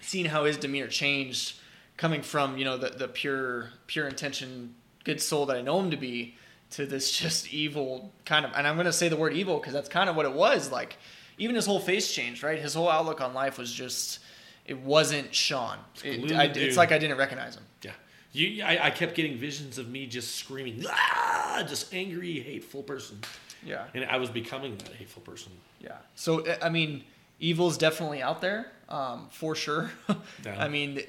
seen 0.00 0.26
how 0.26 0.44
his 0.44 0.56
demeanor 0.56 0.86
changed, 0.86 1.56
coming 1.96 2.22
from 2.22 2.56
you 2.56 2.64
know 2.64 2.76
the 2.78 2.90
the 2.90 3.08
pure 3.08 3.70
pure 3.86 4.08
intention, 4.08 4.74
good 5.04 5.20
soul 5.20 5.46
that 5.46 5.56
I 5.56 5.60
know 5.60 5.78
him 5.80 5.90
to 5.90 5.96
be, 5.96 6.36
to 6.70 6.86
this 6.86 7.10
just 7.18 7.52
evil 7.52 8.12
kind 8.24 8.44
of. 8.44 8.52
And 8.54 8.66
I'm 8.66 8.76
gonna 8.76 8.92
say 8.92 9.08
the 9.08 9.16
word 9.16 9.34
evil 9.34 9.58
because 9.58 9.72
that's 9.72 9.88
kind 9.88 10.08
of 10.08 10.16
what 10.16 10.26
it 10.26 10.32
was. 10.32 10.72
Like 10.72 10.96
even 11.36 11.54
his 11.56 11.66
whole 11.66 11.80
face 11.80 12.12
changed, 12.12 12.42
right? 12.42 12.58
His 12.58 12.74
whole 12.74 12.88
outlook 12.88 13.20
on 13.20 13.34
life 13.34 13.58
was 13.58 13.72
just. 13.72 14.20
It 14.64 14.78
wasn't 14.80 15.34
Sean. 15.34 15.78
It, 16.04 16.30
I, 16.30 16.44
it's 16.44 16.76
like 16.76 16.92
I 16.92 16.98
didn't 16.98 17.16
recognize 17.16 17.56
him. 17.56 17.62
Yeah. 17.80 17.92
You, 18.38 18.62
I, 18.64 18.86
I, 18.86 18.90
kept 18.90 19.14
getting 19.14 19.36
visions 19.36 19.78
of 19.78 19.88
me 19.88 20.06
just 20.06 20.36
screaming, 20.36 20.84
ah, 20.88 21.64
just 21.66 21.92
angry, 21.92 22.38
hateful 22.38 22.82
person. 22.82 23.18
Yeah. 23.64 23.84
And 23.94 24.04
I 24.04 24.18
was 24.18 24.30
becoming 24.30 24.76
that 24.78 24.92
hateful 24.94 25.22
person. 25.22 25.50
Yeah. 25.80 25.96
So, 26.14 26.44
I 26.62 26.68
mean, 26.68 27.02
evil 27.40 27.68
is 27.68 27.76
definitely 27.76 28.22
out 28.22 28.40
there, 28.40 28.70
um, 28.88 29.28
for 29.30 29.54
sure. 29.54 29.90
Yeah. 30.44 30.62
I 30.62 30.68
mean, 30.68 31.02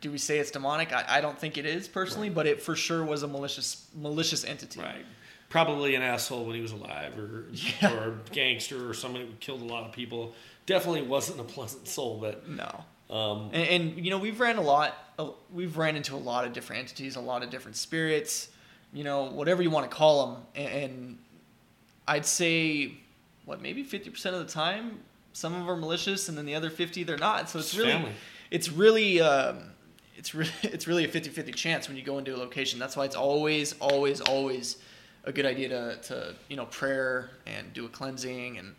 do 0.00 0.10
we 0.10 0.18
say 0.18 0.38
it's 0.38 0.50
demonic? 0.50 0.92
I, 0.92 1.04
I 1.08 1.20
don't 1.20 1.38
think 1.38 1.58
it 1.58 1.66
is 1.66 1.88
personally, 1.88 2.28
right. 2.28 2.34
but 2.34 2.46
it 2.46 2.62
for 2.62 2.76
sure 2.76 3.04
was 3.04 3.22
a 3.22 3.28
malicious 3.28 3.86
malicious 3.94 4.44
entity. 4.44 4.80
Right. 4.80 5.04
Probably 5.48 5.94
an 5.94 6.02
asshole 6.02 6.44
when 6.44 6.56
he 6.56 6.62
was 6.62 6.72
alive, 6.72 7.18
or 7.18 7.44
yeah. 7.52 7.92
or 7.92 8.08
a 8.08 8.14
gangster, 8.32 8.88
or 8.88 8.94
somebody 8.94 9.26
who 9.26 9.32
killed 9.40 9.62
a 9.62 9.64
lot 9.64 9.84
of 9.84 9.92
people 9.92 10.34
definitely 10.66 11.02
wasn't 11.02 11.40
a 11.40 11.44
pleasant 11.44 11.86
soul, 11.86 12.18
but 12.20 12.48
no. 12.48 12.84
Um, 13.10 13.50
and, 13.52 13.68
and, 13.68 14.04
you 14.04 14.10
know, 14.10 14.18
we've 14.18 14.40
ran 14.40 14.56
a 14.56 14.60
lot. 14.60 14.94
We've 15.52 15.76
ran 15.76 15.96
into 15.96 16.14
a 16.14 16.18
lot 16.18 16.44
of 16.44 16.52
different 16.52 16.80
entities, 16.80 17.16
a 17.16 17.20
lot 17.20 17.42
of 17.42 17.50
different 17.50 17.76
spirits. 17.76 18.48
You 18.92 19.04
know, 19.04 19.24
whatever 19.24 19.62
you 19.62 19.70
want 19.70 19.90
to 19.90 19.94
call 19.94 20.26
them. 20.26 20.42
And, 20.54 20.82
and 20.82 21.18
I'd 22.08 22.26
say, 22.26 22.92
what 23.44 23.60
maybe 23.60 23.82
fifty 23.82 24.10
percent 24.10 24.36
of 24.36 24.46
the 24.46 24.52
time, 24.52 25.00
some 25.32 25.52
of 25.52 25.60
them 25.60 25.70
are 25.70 25.76
malicious, 25.76 26.28
and 26.28 26.36
then 26.36 26.46
the 26.46 26.54
other 26.54 26.70
fifty 26.70 27.04
they're 27.04 27.16
not. 27.16 27.48
So 27.48 27.58
it's, 27.58 27.68
it's 27.68 27.78
really, 27.78 27.92
family. 27.92 28.12
it's 28.50 28.70
really, 28.70 29.20
um, 29.20 29.70
it's 30.16 30.34
really, 30.34 30.50
it's 30.62 30.86
really 30.86 31.04
a 31.04 31.08
50-50 31.08 31.54
chance 31.54 31.88
when 31.88 31.96
you 31.96 32.02
go 32.02 32.18
into 32.18 32.34
a 32.34 32.38
location. 32.38 32.78
That's 32.78 32.96
why 32.96 33.04
it's 33.04 33.16
always, 33.16 33.74
always, 33.80 34.20
always 34.20 34.78
a 35.24 35.32
good 35.32 35.46
idea 35.46 35.68
to, 35.68 35.96
to 36.02 36.34
you 36.48 36.56
know, 36.56 36.66
prayer 36.66 37.30
and 37.46 37.72
do 37.72 37.84
a 37.84 37.88
cleansing 37.88 38.58
and 38.58 38.74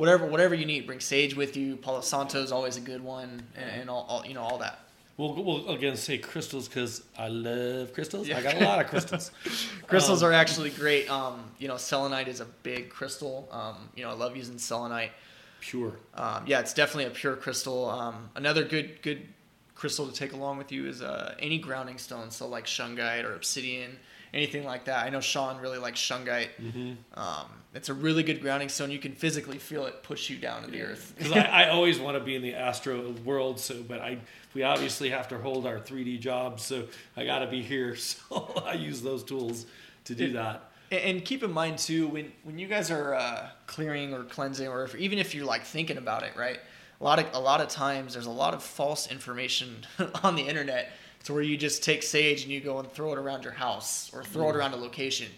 whatever 0.00 0.24
whatever 0.24 0.54
you 0.54 0.64
need. 0.64 0.86
Bring 0.86 0.98
sage 0.98 1.36
with 1.36 1.56
you. 1.56 1.76
Palo 1.76 2.00
Santo 2.00 2.42
is 2.42 2.50
always 2.50 2.78
a 2.78 2.80
good 2.80 3.04
one, 3.04 3.42
and, 3.54 3.70
and 3.70 3.90
all, 3.90 4.06
all, 4.08 4.26
you 4.26 4.34
know 4.34 4.42
all 4.42 4.58
that. 4.58 4.80
We'll, 5.18 5.34
we'll 5.34 5.68
again 5.68 5.96
say 5.96 6.16
crystals 6.16 6.66
because 6.66 7.02
I 7.18 7.28
love 7.28 7.92
crystals. 7.92 8.26
Yeah. 8.26 8.38
I 8.38 8.42
got 8.42 8.54
a 8.54 8.64
lot 8.64 8.80
of 8.80 8.86
crystals. 8.86 9.30
crystals 9.86 10.22
um, 10.22 10.30
are 10.30 10.32
actually 10.32 10.70
great. 10.70 11.10
Um, 11.10 11.44
you 11.58 11.68
know, 11.68 11.76
selenite 11.76 12.28
is 12.28 12.40
a 12.40 12.46
big 12.62 12.88
crystal. 12.88 13.46
Um, 13.52 13.90
you 13.94 14.02
know, 14.02 14.10
I 14.10 14.14
love 14.14 14.36
using 14.36 14.58
selenite. 14.58 15.12
Pure. 15.60 15.92
Um, 16.14 16.44
yeah, 16.46 16.60
it's 16.60 16.72
definitely 16.72 17.04
a 17.04 17.10
pure 17.10 17.36
crystal. 17.36 17.90
Um, 17.90 18.30
another 18.34 18.64
good 18.64 19.02
good 19.02 19.28
crystal 19.74 20.06
to 20.06 20.12
take 20.12 20.32
along 20.32 20.56
with 20.56 20.72
you 20.72 20.86
is 20.86 21.02
uh, 21.02 21.34
any 21.38 21.58
grounding 21.58 21.98
stone, 21.98 22.30
so 22.30 22.48
like 22.48 22.64
shungite 22.64 23.24
or 23.24 23.34
obsidian 23.34 23.98
anything 24.32 24.64
like 24.64 24.84
that. 24.84 25.04
I 25.04 25.10
know 25.10 25.20
Sean 25.20 25.60
really 25.60 25.78
likes 25.78 26.00
shungite. 26.00 26.48
Mm-hmm. 26.60 27.18
Um, 27.20 27.46
it's 27.74 27.88
a 27.88 27.94
really 27.94 28.22
good 28.22 28.40
grounding 28.40 28.68
stone. 28.68 28.90
You 28.90 28.98
can 28.98 29.12
physically 29.12 29.58
feel 29.58 29.86
it 29.86 30.02
push 30.02 30.28
you 30.28 30.36
down 30.36 30.62
to 30.62 30.70
the 30.70 30.82
earth. 30.82 31.14
Because 31.18 31.32
I, 31.32 31.64
I, 31.64 31.68
always 31.68 31.98
want 32.00 32.16
to 32.16 32.24
be 32.24 32.34
in 32.34 32.42
the 32.42 32.54
astro 32.54 33.12
world, 33.24 33.60
so 33.60 33.82
but 33.82 34.00
I 34.00 34.18
we 34.54 34.62
obviously 34.62 35.10
have 35.10 35.28
to 35.28 35.38
hold 35.38 35.66
our 35.66 35.78
3D 35.78 36.18
jobs, 36.20 36.64
so 36.64 36.86
I 37.16 37.24
got 37.24 37.40
to 37.40 37.46
be 37.46 37.62
here. 37.62 37.96
So 38.30 38.62
I 38.66 38.74
use 38.74 39.02
those 39.02 39.22
tools 39.22 39.66
to 40.04 40.14
do 40.14 40.26
it, 40.26 40.32
that. 40.34 40.70
And 40.90 41.24
keep 41.24 41.44
in 41.44 41.52
mind 41.52 41.78
too, 41.78 42.08
when 42.08 42.32
when 42.42 42.58
you 42.58 42.66
guys 42.66 42.90
are 42.90 43.14
uh, 43.14 43.48
clearing 43.66 44.12
or 44.12 44.24
cleansing, 44.24 44.66
or 44.66 44.84
if, 44.84 44.96
even 44.96 45.18
if 45.18 45.34
you're 45.34 45.44
like 45.44 45.64
thinking 45.64 45.96
about 45.96 46.24
it, 46.24 46.32
right? 46.36 46.58
A 47.00 47.04
lot 47.04 47.18
of 47.18 47.26
a 47.32 47.40
lot 47.40 47.60
of 47.60 47.68
times, 47.68 48.14
there's 48.14 48.26
a 48.26 48.30
lot 48.30 48.54
of 48.54 48.62
false 48.62 49.10
information 49.10 49.86
on 50.24 50.34
the 50.34 50.42
internet 50.42 50.90
to 51.24 51.32
where 51.32 51.42
you 51.42 51.56
just 51.56 51.82
take 51.82 52.02
sage 52.02 52.42
and 52.42 52.52
you 52.52 52.60
go 52.60 52.78
and 52.78 52.90
throw 52.90 53.12
it 53.12 53.18
around 53.18 53.44
your 53.44 53.52
house 53.52 54.10
or 54.14 54.24
throw 54.24 54.46
mm. 54.46 54.50
it 54.50 54.56
around 54.56 54.72
a 54.72 54.76
location, 54.76 55.28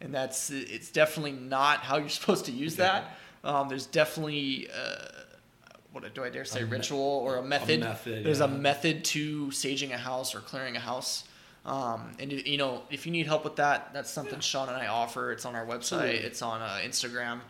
and 0.00 0.14
that's 0.14 0.50
it's 0.50 0.90
definitely 0.90 1.32
not 1.32 1.80
how 1.80 1.96
you're 1.96 2.08
supposed 2.20 2.46
to 2.46 2.52
use 2.52 2.78
yeah. 2.78 3.04
that. 3.42 3.48
Um, 3.48 3.68
there's 3.68 3.86
definitely 3.86 4.68
uh, 4.70 5.06
what 5.92 6.14
do 6.14 6.24
I 6.24 6.30
dare 6.30 6.44
say, 6.44 6.62
a 6.62 6.66
ritual 6.66 7.00
or 7.00 7.36
a 7.36 7.42
method. 7.42 7.82
A 7.82 7.84
method 7.84 8.24
there's 8.24 8.38
yeah. 8.38 8.44
a 8.44 8.48
method 8.48 9.04
to 9.06 9.46
saging 9.48 9.92
a 9.92 9.98
house 9.98 10.34
or 10.34 10.40
clearing 10.40 10.76
a 10.76 10.80
house. 10.80 11.24
Um, 11.66 12.12
and 12.18 12.32
you 12.32 12.56
know, 12.56 12.82
if 12.90 13.04
you 13.06 13.12
need 13.12 13.26
help 13.26 13.44
with 13.44 13.56
that, 13.56 13.92
that's 13.92 14.10
something 14.10 14.34
yeah. 14.34 14.40
Sean 14.40 14.68
and 14.68 14.76
I 14.76 14.86
offer. 14.86 15.32
It's 15.32 15.44
on 15.44 15.54
our 15.54 15.66
website. 15.66 16.14
It's 16.14 16.42
on 16.42 16.62
uh, 16.62 16.80
Instagram, 16.82 17.40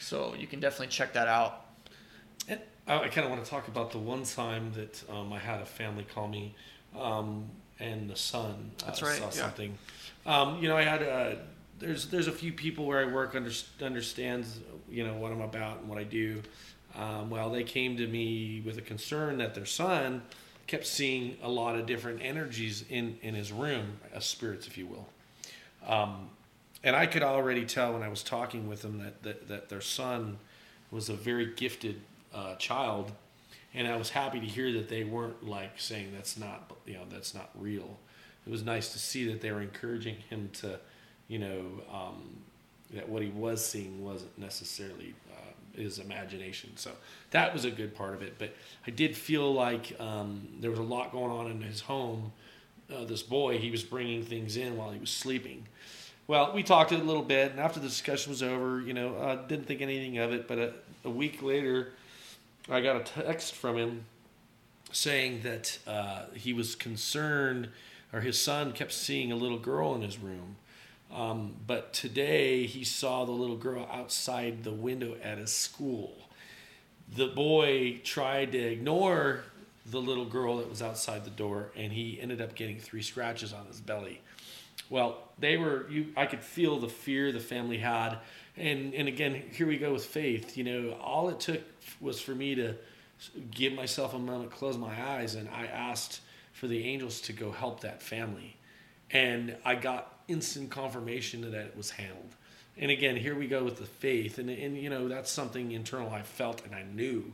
so 0.00 0.34
you 0.38 0.46
can 0.46 0.60
definitely 0.60 0.88
check 0.88 1.14
that 1.14 1.28
out. 1.28 1.66
And 2.48 2.60
I 2.86 3.08
kind 3.08 3.24
of 3.24 3.30
want 3.30 3.42
to 3.42 3.50
talk 3.50 3.68
about 3.68 3.90
the 3.90 3.98
one 3.98 4.24
time 4.24 4.72
that 4.74 5.02
um, 5.10 5.32
I 5.32 5.38
had 5.38 5.60
a 5.60 5.66
family 5.66 6.04
call 6.04 6.28
me 6.28 6.54
um, 6.98 7.48
and 7.80 8.08
the 8.08 8.16
son 8.16 8.70
uh, 8.84 8.88
right. 8.88 8.98
saw 8.98 9.24
yeah. 9.24 9.30
something. 9.30 9.78
Um, 10.26 10.58
you 10.62 10.68
know, 10.68 10.76
I 10.76 10.82
had 10.82 11.02
a, 11.02 11.38
there's 11.78 12.06
there's 12.06 12.28
a 12.28 12.32
few 12.32 12.52
people 12.52 12.86
where 12.86 13.00
I 13.00 13.12
work 13.12 13.34
under, 13.34 13.50
understands 13.82 14.60
you 14.88 15.06
know 15.06 15.14
what 15.14 15.32
I'm 15.32 15.40
about 15.40 15.80
and 15.80 15.88
what 15.88 15.98
I 15.98 16.04
do. 16.04 16.42
Um, 16.96 17.30
well, 17.30 17.50
they 17.50 17.64
came 17.64 17.96
to 17.96 18.06
me 18.06 18.62
with 18.64 18.78
a 18.78 18.82
concern 18.82 19.38
that 19.38 19.54
their 19.54 19.66
son 19.66 20.22
kept 20.66 20.86
seeing 20.86 21.36
a 21.42 21.48
lot 21.48 21.76
of 21.76 21.86
different 21.86 22.20
energies 22.22 22.84
in 22.88 23.18
in 23.22 23.34
his 23.34 23.52
room, 23.52 23.98
as 24.12 24.24
spirits, 24.24 24.66
if 24.66 24.78
you 24.78 24.86
will. 24.86 25.08
Um, 25.86 26.30
and 26.82 26.94
I 26.94 27.06
could 27.06 27.22
already 27.22 27.64
tell 27.64 27.94
when 27.94 28.02
I 28.02 28.08
was 28.08 28.22
talking 28.22 28.68
with 28.68 28.82
them 28.82 28.98
that 28.98 29.22
that, 29.22 29.48
that 29.48 29.68
their 29.68 29.80
son 29.80 30.38
was 30.90 31.08
a 31.08 31.14
very 31.14 31.52
gifted 31.54 32.00
uh, 32.32 32.54
child 32.56 33.12
and 33.74 33.88
I 33.88 33.96
was 33.96 34.10
happy 34.10 34.40
to 34.40 34.46
hear 34.46 34.72
that 34.74 34.88
they 34.88 35.04
weren't 35.04 35.46
like 35.46 35.80
saying 35.80 36.12
that's 36.14 36.38
not 36.38 36.72
you 36.86 36.94
know 36.94 37.04
that's 37.10 37.34
not 37.34 37.50
real. 37.58 37.98
It 38.46 38.50
was 38.50 38.62
nice 38.62 38.92
to 38.92 38.98
see 38.98 39.26
that 39.28 39.40
they 39.40 39.52
were 39.52 39.62
encouraging 39.62 40.16
him 40.28 40.50
to, 40.60 40.78
you 41.28 41.38
know, 41.38 41.64
um, 41.90 42.36
that 42.92 43.08
what 43.08 43.22
he 43.22 43.30
was 43.30 43.64
seeing 43.64 44.04
wasn't 44.04 44.38
necessarily 44.38 45.14
uh, 45.32 45.80
his 45.80 45.98
imagination. 45.98 46.72
So 46.76 46.90
that 47.30 47.54
was 47.54 47.64
a 47.64 47.70
good 47.70 47.94
part 47.94 48.14
of 48.14 48.22
it. 48.22 48.34
But 48.38 48.54
I 48.86 48.90
did 48.90 49.16
feel 49.16 49.52
like 49.52 49.98
um, 49.98 50.46
there 50.60 50.70
was 50.70 50.78
a 50.78 50.84
lot 50.84 51.10
going 51.10 51.30
on 51.30 51.50
in 51.50 51.62
his 51.62 51.80
home. 51.80 52.32
Uh, 52.94 53.04
this 53.04 53.22
boy, 53.22 53.58
he 53.58 53.70
was 53.70 53.82
bringing 53.82 54.22
things 54.22 54.58
in 54.58 54.76
while 54.76 54.90
he 54.90 55.00
was 55.00 55.10
sleeping. 55.10 55.66
Well, 56.26 56.52
we 56.54 56.62
talked 56.62 56.92
a 56.92 56.98
little 56.98 57.22
bit, 57.22 57.50
and 57.50 57.60
after 57.60 57.80
the 57.80 57.88
discussion 57.88 58.30
was 58.30 58.42
over, 58.42 58.80
you 58.80 58.92
know, 58.92 59.14
uh, 59.16 59.46
didn't 59.46 59.66
think 59.66 59.80
anything 59.80 60.18
of 60.18 60.32
it. 60.32 60.46
But 60.46 60.58
a, 60.58 60.72
a 61.04 61.10
week 61.10 61.42
later, 61.42 61.92
I 62.68 62.80
got 62.80 62.96
a 62.96 63.22
text 63.22 63.54
from 63.54 63.76
him 63.76 64.04
saying 64.90 65.42
that 65.42 65.78
uh, 65.86 66.26
he 66.34 66.52
was 66.52 66.74
concerned, 66.74 67.68
or 68.12 68.20
his 68.20 68.40
son 68.40 68.72
kept 68.72 68.92
seeing 68.92 69.32
a 69.32 69.36
little 69.36 69.58
girl 69.58 69.94
in 69.94 70.02
his 70.02 70.18
room. 70.18 70.56
Um, 71.12 71.56
but 71.66 71.92
today 71.92 72.64
he 72.66 72.82
saw 72.82 73.24
the 73.24 73.32
little 73.32 73.56
girl 73.56 73.88
outside 73.92 74.64
the 74.64 74.72
window 74.72 75.16
at 75.22 75.38
his 75.38 75.52
school. 75.52 76.14
The 77.14 77.26
boy 77.26 78.00
tried 78.02 78.52
to 78.52 78.58
ignore 78.58 79.44
the 79.86 80.00
little 80.00 80.24
girl 80.24 80.56
that 80.56 80.70
was 80.70 80.80
outside 80.80 81.24
the 81.24 81.30
door, 81.30 81.70
and 81.76 81.92
he 81.92 82.18
ended 82.20 82.40
up 82.40 82.54
getting 82.54 82.80
three 82.80 83.02
scratches 83.02 83.52
on 83.52 83.66
his 83.66 83.80
belly. 83.80 84.22
Well, 84.88 85.18
they 85.38 85.56
were 85.56 85.86
you. 85.90 86.06
I 86.16 86.26
could 86.26 86.42
feel 86.42 86.78
the 86.78 86.88
fear 86.88 87.30
the 87.30 87.40
family 87.40 87.78
had, 87.78 88.18
and 88.56 88.94
and 88.94 89.08
again, 89.08 89.42
here 89.52 89.66
we 89.66 89.78
go 89.78 89.92
with 89.92 90.04
faith. 90.04 90.56
You 90.56 90.64
know, 90.64 90.92
all 91.00 91.28
it 91.28 91.40
took 91.40 91.62
was 92.00 92.20
for 92.20 92.34
me 92.34 92.54
to 92.56 92.74
give 93.50 93.72
myself 93.72 94.14
a 94.14 94.18
moment, 94.18 94.50
close 94.50 94.76
my 94.76 95.00
eyes, 95.10 95.34
and 95.34 95.48
I 95.48 95.66
asked 95.66 96.20
for 96.52 96.66
the 96.68 96.84
angels 96.84 97.20
to 97.22 97.32
go 97.32 97.50
help 97.50 97.80
that 97.80 98.02
family. 98.02 98.56
And 99.10 99.56
I 99.64 99.74
got 99.74 100.18
instant 100.28 100.70
confirmation 100.70 101.42
that 101.50 101.66
it 101.66 101.76
was 101.76 101.90
handled. 101.90 102.34
And 102.76 102.90
again, 102.90 103.16
here 103.16 103.34
we 103.34 103.46
go 103.46 103.62
with 103.62 103.76
the 103.76 103.86
faith. 103.86 104.38
And, 104.38 104.50
and 104.50 104.76
you 104.76 104.90
know, 104.90 105.08
that's 105.08 105.30
something 105.30 105.72
internal 105.72 106.10
I 106.10 106.22
felt 106.22 106.64
and 106.64 106.74
I 106.74 106.82
knew. 106.82 107.32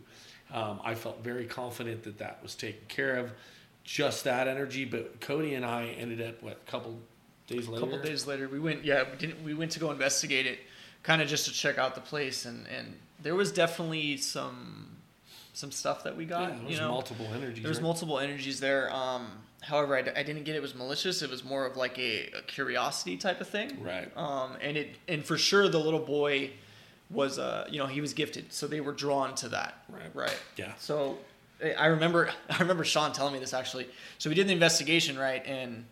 Um, 0.52 0.80
I 0.84 0.94
felt 0.94 1.22
very 1.22 1.46
confident 1.46 2.02
that 2.04 2.18
that 2.18 2.42
was 2.42 2.54
taken 2.54 2.82
care 2.88 3.16
of. 3.16 3.32
Just 3.84 4.24
that 4.24 4.48
energy. 4.48 4.84
But 4.84 5.20
Cody 5.20 5.54
and 5.54 5.64
I 5.64 5.86
ended 5.86 6.20
up, 6.20 6.42
what, 6.42 6.60
a 6.66 6.70
couple 6.70 6.98
days 7.46 7.68
later? 7.68 7.84
A 7.84 7.88
couple 7.88 8.02
days 8.02 8.26
later. 8.26 8.48
We 8.48 8.58
went, 8.58 8.84
yeah, 8.84 9.04
we, 9.10 9.16
didn't, 9.16 9.42
we 9.42 9.54
went 9.54 9.70
to 9.72 9.80
go 9.80 9.90
investigate 9.90 10.46
it 10.46 10.58
kind 11.02 11.23
of 11.23 11.28
just 11.28 11.47
to 11.47 11.52
check 11.52 11.78
out 11.78 11.95
the 11.95 12.00
place. 12.00 12.45
And, 12.45 12.66
and 12.69 12.95
there 13.23 13.35
was 13.35 13.52
definitely 13.52 14.16
some 14.16 14.87
some 15.52 15.71
stuff 15.73 16.04
that 16.04 16.16
we 16.16 16.25
got. 16.25 16.50
Yeah, 16.62 16.69
you 16.69 16.76
know, 16.78 16.88
multiple 16.90 17.26
energies. 17.35 17.62
There's 17.64 17.76
right? 17.78 17.83
multiple 17.83 18.19
energies 18.19 18.61
there. 18.61 18.90
Um, 18.95 19.26
however, 19.62 19.97
I, 19.97 20.02
d- 20.02 20.12
I 20.16 20.23
didn't 20.23 20.45
get 20.45 20.54
it 20.57 20.62
was 20.62 20.75
malicious. 20.75 21.23
It 21.23 21.28
was 21.30 21.45
more 21.45 21.66
of 21.66 21.76
like 21.76 21.99
a, 21.99 22.30
a 22.38 22.42
curiosity 22.42 23.16
type 23.16 23.40
of 23.40 23.49
thing. 23.49 23.83
Right. 23.83 24.11
Um, 24.16 24.52
and 24.61 24.76
it 24.76 24.90
and 25.09 25.25
for 25.25 25.37
sure 25.37 25.69
the 25.69 25.78
little 25.80 26.00
boy 26.00 26.50
was 27.11 27.40
uh 27.40 27.66
you 27.71 27.78
know 27.78 27.87
he 27.87 28.00
was 28.00 28.14
gifted, 28.14 28.52
so 28.52 28.66
they 28.66 28.80
were 28.80 28.92
drawn 28.92 29.35
to 29.37 29.49
that. 29.49 29.75
Right. 29.88 30.14
Right. 30.14 30.38
Yeah. 30.57 30.73
So 30.78 31.19
I- 31.62 31.73
I 31.73 31.87
remember 31.87 32.30
I 32.49 32.59
remember 32.59 32.85
Sean 32.85 33.12
telling 33.12 33.33
me 33.35 33.40
this 33.40 33.52
actually. 33.52 33.88
So 34.19 34.30
we 34.30 34.37
did 34.37 34.47
the 34.49 34.52
investigation 34.52 35.19
right, 35.19 35.45
and 35.47 35.85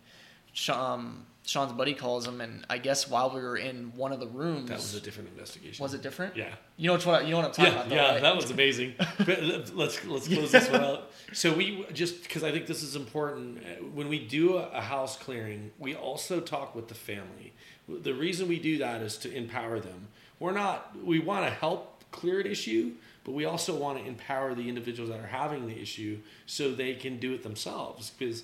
Sean, 0.53 0.93
um, 0.99 1.25
Sean's 1.45 1.73
buddy 1.73 1.93
calls 1.95 2.27
him, 2.27 2.41
and 2.41 2.63
I 2.69 2.77
guess 2.77 3.09
while 3.09 3.31
we 3.31 3.41
were 3.41 3.57
in 3.57 3.91
one 3.95 4.11
of 4.11 4.19
the 4.19 4.27
rooms, 4.27 4.69
That 4.69 4.77
was 4.77 4.93
a 4.93 5.01
different 5.01 5.29
investigation. 5.29 5.81
was 5.81 5.93
it 5.95 6.01
different? 6.03 6.35
Yeah. 6.35 6.53
You 6.77 6.87
know 6.87 6.97
what 6.97 7.25
you 7.25 7.31
know 7.31 7.37
what 7.37 7.45
I'm 7.45 7.51
talking 7.51 7.65
Yeah, 7.65 7.71
about? 7.79 7.89
though, 7.89 7.95
yeah, 7.95 8.11
right? 8.11 8.21
that 8.21 8.35
was 8.35 8.51
amazing. 8.51 8.93
But 9.17 9.41
let's 9.43 9.73
let's 9.73 9.97
close 9.97 10.27
this 10.27 10.69
one 10.69 10.83
out. 10.83 11.11
So 11.33 11.53
we 11.53 11.85
just 11.93 12.21
because 12.23 12.43
I 12.43 12.51
think 12.51 12.67
this 12.67 12.83
is 12.83 12.95
important. 12.95 13.59
uh, 13.59 13.83
When 13.93 14.09
we 14.09 14.19
do 14.19 14.57
a 14.57 14.69
a 14.69 14.81
house 14.81 15.17
clearing, 15.17 15.71
we 15.79 15.95
also 15.95 16.39
talk 16.39 16.75
with 16.75 16.87
the 16.87 16.95
family. 16.95 17.53
The 17.87 18.13
reason 18.13 18.47
we 18.47 18.59
do 18.59 18.77
that 18.79 19.01
is 19.01 19.17
to 19.19 19.33
empower 19.33 19.79
them. 19.79 20.07
We're 20.39 20.53
not. 20.53 20.95
We 21.03 21.19
want 21.19 21.45
to 21.45 21.51
help 21.51 22.03
clear 22.11 22.39
an 22.41 22.47
issue, 22.47 22.93
but 23.23 23.33
we 23.33 23.45
also 23.45 23.75
want 23.75 23.97
to 23.99 24.05
empower 24.05 24.53
the 24.55 24.67
individuals 24.69 25.09
that 25.11 25.19
are 25.19 25.27
having 25.41 25.67
the 25.67 25.79
issue 25.79 26.19
so 26.45 26.71
they 26.71 26.93
can 26.93 27.17
do 27.19 27.33
it 27.33 27.41
themselves. 27.43 28.11
Because 28.17 28.43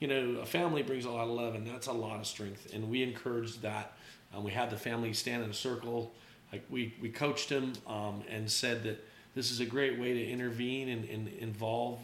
you 0.00 0.08
know, 0.08 0.40
a 0.40 0.46
family 0.46 0.82
brings 0.82 1.04
a 1.04 1.10
lot 1.10 1.24
of 1.24 1.30
love, 1.30 1.54
and 1.54 1.66
that's 1.66 1.86
a 1.86 1.92
lot 1.92 2.20
of 2.20 2.26
strength. 2.26 2.72
And 2.74 2.90
we 2.90 3.02
encourage 3.02 3.60
that. 3.60 3.92
Um, 4.34 4.44
we 4.44 4.50
had 4.50 4.70
the 4.70 4.76
family 4.76 5.12
stand 5.12 5.44
in 5.44 5.50
a 5.50 5.54
circle. 5.54 6.12
Like 6.52 6.64
we 6.70 6.94
we 7.00 7.08
coached 7.08 7.48
them 7.48 7.72
um, 7.86 8.22
and 8.28 8.50
said 8.50 8.82
that 8.84 9.04
this 9.34 9.50
is 9.50 9.60
a 9.60 9.66
great 9.66 9.98
way 9.98 10.12
to 10.14 10.24
intervene 10.26 10.88
and, 10.88 11.08
and 11.08 11.28
involve 11.28 11.98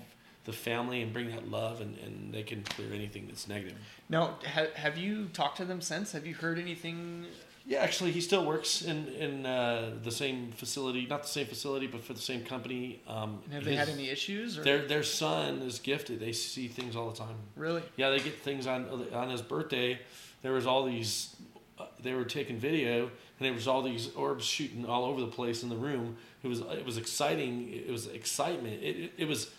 the 0.44 0.52
family 0.52 1.02
and 1.02 1.12
bring 1.12 1.30
that 1.30 1.50
love, 1.50 1.80
and, 1.80 1.96
and 1.98 2.32
they 2.32 2.42
can 2.42 2.62
clear 2.62 2.92
anything 2.92 3.26
that's 3.26 3.46
negative. 3.46 3.76
Now, 4.08 4.38
ha- 4.46 4.72
have 4.74 4.96
you 4.96 5.26
talked 5.26 5.58
to 5.58 5.64
them 5.64 5.80
since? 5.80 6.12
Have 6.12 6.26
you 6.26 6.34
heard 6.34 6.58
anything? 6.58 7.26
Yeah, 7.66 7.80
actually, 7.80 8.10
he 8.10 8.20
still 8.20 8.44
works 8.44 8.82
in 8.82 9.06
in 9.08 9.46
uh, 9.46 9.92
the 10.02 10.10
same 10.10 10.52
facility, 10.52 11.06
not 11.06 11.22
the 11.22 11.28
same 11.28 11.46
facility, 11.46 11.86
but 11.86 12.02
for 12.02 12.14
the 12.14 12.20
same 12.20 12.42
company. 12.44 13.02
Um, 13.06 13.42
Have 13.52 13.64
they 13.64 13.76
had 13.76 13.88
any 13.88 14.08
issues? 14.08 14.58
Or? 14.58 14.62
Their 14.62 14.86
their 14.86 15.02
son 15.02 15.62
is 15.62 15.78
gifted. 15.78 16.20
They 16.20 16.32
see 16.32 16.68
things 16.68 16.96
all 16.96 17.10
the 17.10 17.16
time. 17.16 17.36
Really? 17.56 17.82
Yeah, 17.96 18.10
they 18.10 18.18
get 18.18 18.40
things 18.40 18.66
on 18.66 18.88
on 19.12 19.30
his 19.30 19.42
birthday. 19.42 19.98
There 20.42 20.52
was 20.52 20.66
all 20.66 20.84
these. 20.84 21.36
Uh, 21.78 21.86
they 22.02 22.14
were 22.14 22.24
taking 22.24 22.58
video, 22.58 23.02
and 23.04 23.10
there 23.38 23.52
was 23.52 23.68
all 23.68 23.82
these 23.82 24.10
orbs 24.14 24.44
shooting 24.44 24.86
all 24.86 25.04
over 25.04 25.20
the 25.20 25.26
place 25.26 25.62
in 25.62 25.68
the 25.68 25.76
room. 25.76 26.16
It 26.42 26.48
was 26.48 26.60
it 26.60 26.84
was 26.84 26.96
exciting. 26.96 27.70
It 27.72 27.90
was 27.90 28.06
excitement. 28.06 28.82
It 28.82 28.96
it, 28.96 29.12
it 29.18 29.28
was 29.28 29.50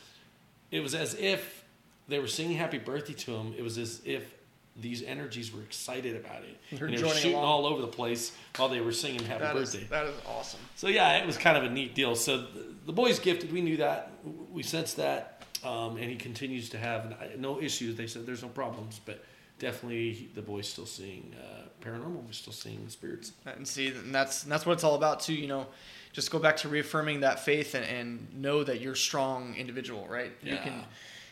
it 0.72 0.81
was 0.81 0.96
as 0.96 1.13
if 1.15 1.63
they 2.08 2.20
were 2.20 2.27
singing 2.27 2.58
happy 2.58 2.77
birthday 2.77 3.13
to 3.13 3.36
him. 3.36 3.53
It 3.58 3.62
was 3.62 3.77
as 3.77 4.01
if 4.05 4.34
these 4.79 5.03
energies 5.03 5.53
were 5.53 5.61
excited 5.61 6.15
about 6.15 6.43
it. 6.43 6.57
They're 6.71 6.87
and 6.87 6.97
they 6.97 7.03
were 7.03 7.09
shooting 7.09 7.33
along. 7.33 7.45
all 7.45 7.65
over 7.65 7.81
the 7.81 7.87
place 7.87 8.31
while 8.55 8.69
they 8.69 8.79
were 8.81 8.93
singing 8.93 9.23
happy 9.23 9.43
That 9.43 9.55
is 9.57 9.71
birthday. 9.75 9.87
that 9.89 10.05
is 10.07 10.15
awesome. 10.27 10.59
So 10.75 10.87
yeah, 10.87 11.17
it 11.17 11.25
was 11.27 11.37
kind 11.37 11.57
of 11.57 11.63
a 11.63 11.69
neat 11.69 11.93
deal. 11.93 12.15
So 12.15 12.37
the, 12.37 12.65
the 12.85 12.93
boy's 12.93 13.19
gifted. 13.19 13.51
We 13.51 13.61
knew 13.61 13.77
that. 13.77 14.11
We 14.51 14.63
sensed 14.63 14.97
that, 14.97 15.43
um, 15.63 15.97
and 15.97 16.05
he 16.09 16.15
continues 16.15 16.69
to 16.69 16.77
have 16.77 17.15
no 17.37 17.61
issues. 17.61 17.95
They 17.97 18.07
said 18.07 18.25
there's 18.25 18.41
no 18.43 18.47
problems, 18.49 18.99
but 19.05 19.23
definitely 19.59 20.29
the 20.35 20.41
boy's 20.41 20.67
still 20.67 20.85
seeing 20.85 21.35
uh, 21.39 21.63
paranormal. 21.85 22.25
We're 22.25 22.31
still 22.31 22.53
seeing 22.53 22.87
spirits. 22.89 23.33
And 23.45 23.67
see, 23.67 23.87
and 23.89 24.13
that's 24.15 24.43
and 24.43 24.51
that's 24.51 24.65
what 24.65 24.73
it's 24.73 24.83
all 24.83 24.95
about 24.95 25.19
too. 25.19 25.33
You 25.33 25.47
know, 25.47 25.67
just 26.13 26.31
go 26.31 26.39
back 26.39 26.57
to 26.57 26.69
reaffirming 26.69 27.19
that 27.19 27.39
faith 27.41 27.75
and, 27.75 27.85
and 27.85 28.33
know 28.41 28.63
that 28.63 28.79
you're 28.81 28.93
a 28.93 28.97
strong 28.97 29.53
individual, 29.55 30.07
right? 30.07 30.31
You 30.41 30.53
Yeah. 30.53 30.63
can 30.63 30.83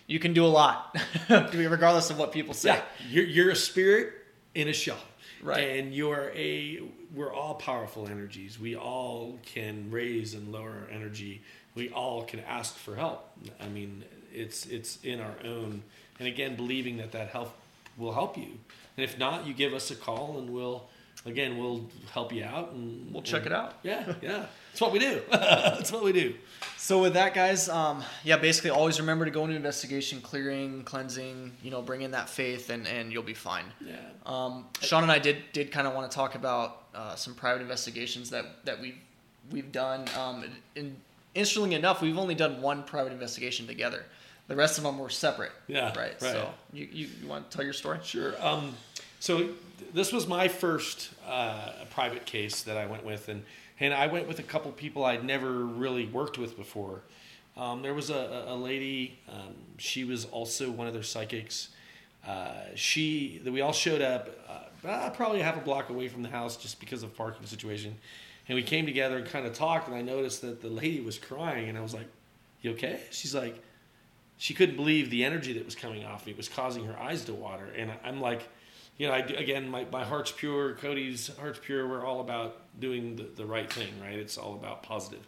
you 0.10 0.18
can 0.20 0.34
do 0.34 0.44
a 0.44 0.48
lot, 0.48 0.98
regardless 1.30 2.10
of 2.10 2.18
what 2.18 2.32
people 2.32 2.56
say. 2.56 2.70
Yeah, 2.70 2.82
you're 3.10 3.26
you're 3.26 3.50
a 3.52 3.56
spirit 3.56 4.14
in 4.56 4.68
a 4.68 4.74
shell, 4.74 4.98
Right. 5.42 5.78
And 5.78 5.94
you're 5.94 6.32
a 6.36 6.82
we're 7.14 7.34
all 7.34 7.56
powerful 7.56 8.08
energies. 8.08 8.60
We 8.60 8.76
all 8.76 9.40
can 9.46 9.92
raise 9.92 10.34
and 10.34 10.52
lower 10.52 10.72
our 10.72 10.90
energy. 10.92 11.42
We 11.76 11.90
all 11.90 12.24
can 12.24 12.40
ask 12.42 12.76
for 12.76 12.96
help. 12.96 13.30
I 13.62 13.70
mean, 13.70 14.04
it's 14.34 14.66
it's 14.66 14.98
in 15.04 15.20
our 15.22 15.36
own. 15.46 15.84
And 16.18 16.28
again, 16.28 16.56
believing 16.56 16.98
that 16.98 17.12
that 17.12 17.30
help 17.30 17.54
will 17.96 18.14
help 18.14 18.36
you. 18.36 18.58
And 18.98 19.04
if 19.04 19.18
not, 19.18 19.46
you 19.46 19.54
give 19.54 19.74
us 19.74 19.92
a 19.92 19.96
call 19.96 20.40
and 20.40 20.50
we'll 20.50 20.90
again 21.26 21.58
we'll 21.58 21.90
help 22.14 22.32
you 22.34 22.44
out 22.44 22.72
and 22.72 23.12
We'll 23.14 23.22
check 23.22 23.44
and- 23.44 23.48
it 23.48 23.54
out. 23.54 23.76
Yeah, 23.84 24.14
yeah. 24.22 24.46
That's 24.72 24.82
what 24.82 24.92
we 24.92 25.00
do. 25.00 25.22
That's 25.32 25.92
what 25.92 26.04
we 26.04 26.14
do. 26.14 26.36
So 26.78 27.02
with 27.02 27.14
that, 27.14 27.34
guys, 27.34 27.68
um, 27.70 28.04
yeah, 28.24 28.38
basically 28.38 28.70
always 28.70 29.00
remember 29.00 29.26
to 29.26 29.32
go 29.32 29.44
into 29.44 29.56
investigation, 29.56 30.22
clearing, 30.22 30.84
cleansing. 30.84 31.52
You 31.64 31.72
know, 31.72 31.82
bring 31.82 32.02
in 32.04 32.12
that 32.12 32.30
faith, 32.30 32.70
and 32.70 32.88
and 32.88 33.12
you'll 33.12 33.24
be 33.24 33.34
fine. 33.34 33.66
Yeah. 33.86 33.96
Um, 34.26 34.66
Sean 34.82 35.04
and 35.04 35.12
I 35.12 35.20
did 35.20 35.38
did 35.54 35.72
kind 35.72 35.88
of 35.88 35.94
want 35.94 36.10
to 36.10 36.16
talk 36.16 36.36
about 36.36 36.84
uh, 36.96 37.16
some 37.16 37.34
private 37.34 37.62
investigations 37.62 38.30
that 38.30 38.46
that 38.66 38.80
we've 38.80 38.98
we've 39.52 39.72
done. 39.72 40.06
Um, 40.18 40.46
and 40.76 40.96
interestingly 41.36 41.76
enough, 41.76 42.02
we've 42.02 42.18
only 42.18 42.36
done 42.36 42.62
one 42.62 42.84
private 42.84 43.12
investigation 43.12 43.68
together. 43.68 44.06
The 44.48 44.56
rest 44.56 44.78
of 44.78 44.84
them 44.84 44.98
were 44.98 45.10
separate. 45.10 45.52
Yeah, 45.68 45.88
Right. 45.90 45.98
right. 45.98 46.20
So 46.22 46.50
you, 46.74 46.88
you, 46.92 47.08
you 47.22 47.28
want 47.28 47.50
to 47.52 47.56
tell 47.58 47.64
your 47.64 47.74
story? 47.74 48.00
Sure. 48.04 48.34
Um, 48.44 48.74
so 49.20 49.50
this 49.94 50.12
was 50.12 50.28
my 50.28 50.48
first 50.48 51.12
uh, 51.28 51.72
private 51.92 52.26
case 52.26 52.64
that 52.64 52.78
I 52.78 52.86
went 52.86 53.06
with, 53.06 53.30
and 53.30 53.44
and 53.80 53.94
I 53.94 54.08
went 54.08 54.28
with 54.28 54.40
a 54.40 54.44
couple 54.44 54.72
people 54.72 55.06
I'd 55.06 55.24
never 55.24 55.52
really 55.52 56.06
worked 56.06 56.38
with 56.38 56.58
before. 56.58 57.02
Um, 57.56 57.82
there 57.82 57.94
was 57.94 58.10
a, 58.10 58.46
a 58.48 58.56
lady. 58.56 59.20
Um, 59.32 59.56
she 59.78 60.04
was 60.04 60.26
also 60.26 60.70
one 60.72 60.88
of 60.88 60.94
their 60.94 61.04
psychics. 61.04 61.70
Uh, 62.26 62.54
she 62.76 63.42
we 63.46 63.62
all 63.62 63.74
showed 63.74 64.02
up 64.02 64.30
uh, 64.84 65.10
probably 65.12 65.42
half 65.42 65.58
a 65.58 65.62
block 65.62 65.90
away 65.90 66.08
from 66.08 66.24
the 66.24 66.30
house 66.30 66.58
just 66.58 66.80
because 66.80 67.04
of 67.04 67.16
parking 67.16 67.46
situation, 67.46 67.96
and 68.48 68.56
we 68.56 68.64
came 68.64 68.86
together 68.86 69.18
and 69.18 69.28
kind 69.28 69.46
of 69.46 69.54
talked. 69.54 69.88
And 69.88 69.96
I 69.96 70.02
noticed 70.02 70.42
that 70.42 70.62
the 70.62 70.70
lady 70.70 71.02
was 71.02 71.18
crying, 71.18 71.70
and 71.70 71.78
I 71.78 71.82
was 71.82 71.94
like, 71.94 72.08
"You 72.62 72.72
okay?" 72.72 73.02
She's 73.12 73.36
like, 73.36 73.62
she 74.40 74.54
couldn't 74.54 74.78
believe 74.78 75.10
the 75.10 75.26
energy 75.26 75.52
that 75.54 75.66
was 75.66 75.76
coming 75.76 76.06
off 76.06 76.26
me. 76.26 76.32
It 76.32 76.38
was 76.38 76.48
causing 76.48 76.86
her 76.86 76.98
eyes 76.98 77.26
to 77.26 77.34
water. 77.34 77.68
And 77.76 77.92
I'm 78.06 78.22
like, 78.22 78.48
you 79.00 79.08
know, 79.08 79.14
I 79.14 79.20
again, 79.20 79.70
my, 79.70 79.86
my 79.92 80.04
heart's 80.04 80.32
pure. 80.32 80.74
Cody's 80.74 81.32
heart's 81.40 81.60
pure. 81.60 81.88
We're 81.88 82.06
all 82.06 82.20
about 82.20 82.58
doing 82.80 83.16
the, 83.16 83.24
the 83.24 83.46
right 83.46 83.72
thing, 83.72 83.90
right? 84.00 84.20
It's 84.20 84.38
all 84.38 84.54
about 84.54 84.84
positive. 84.84 85.26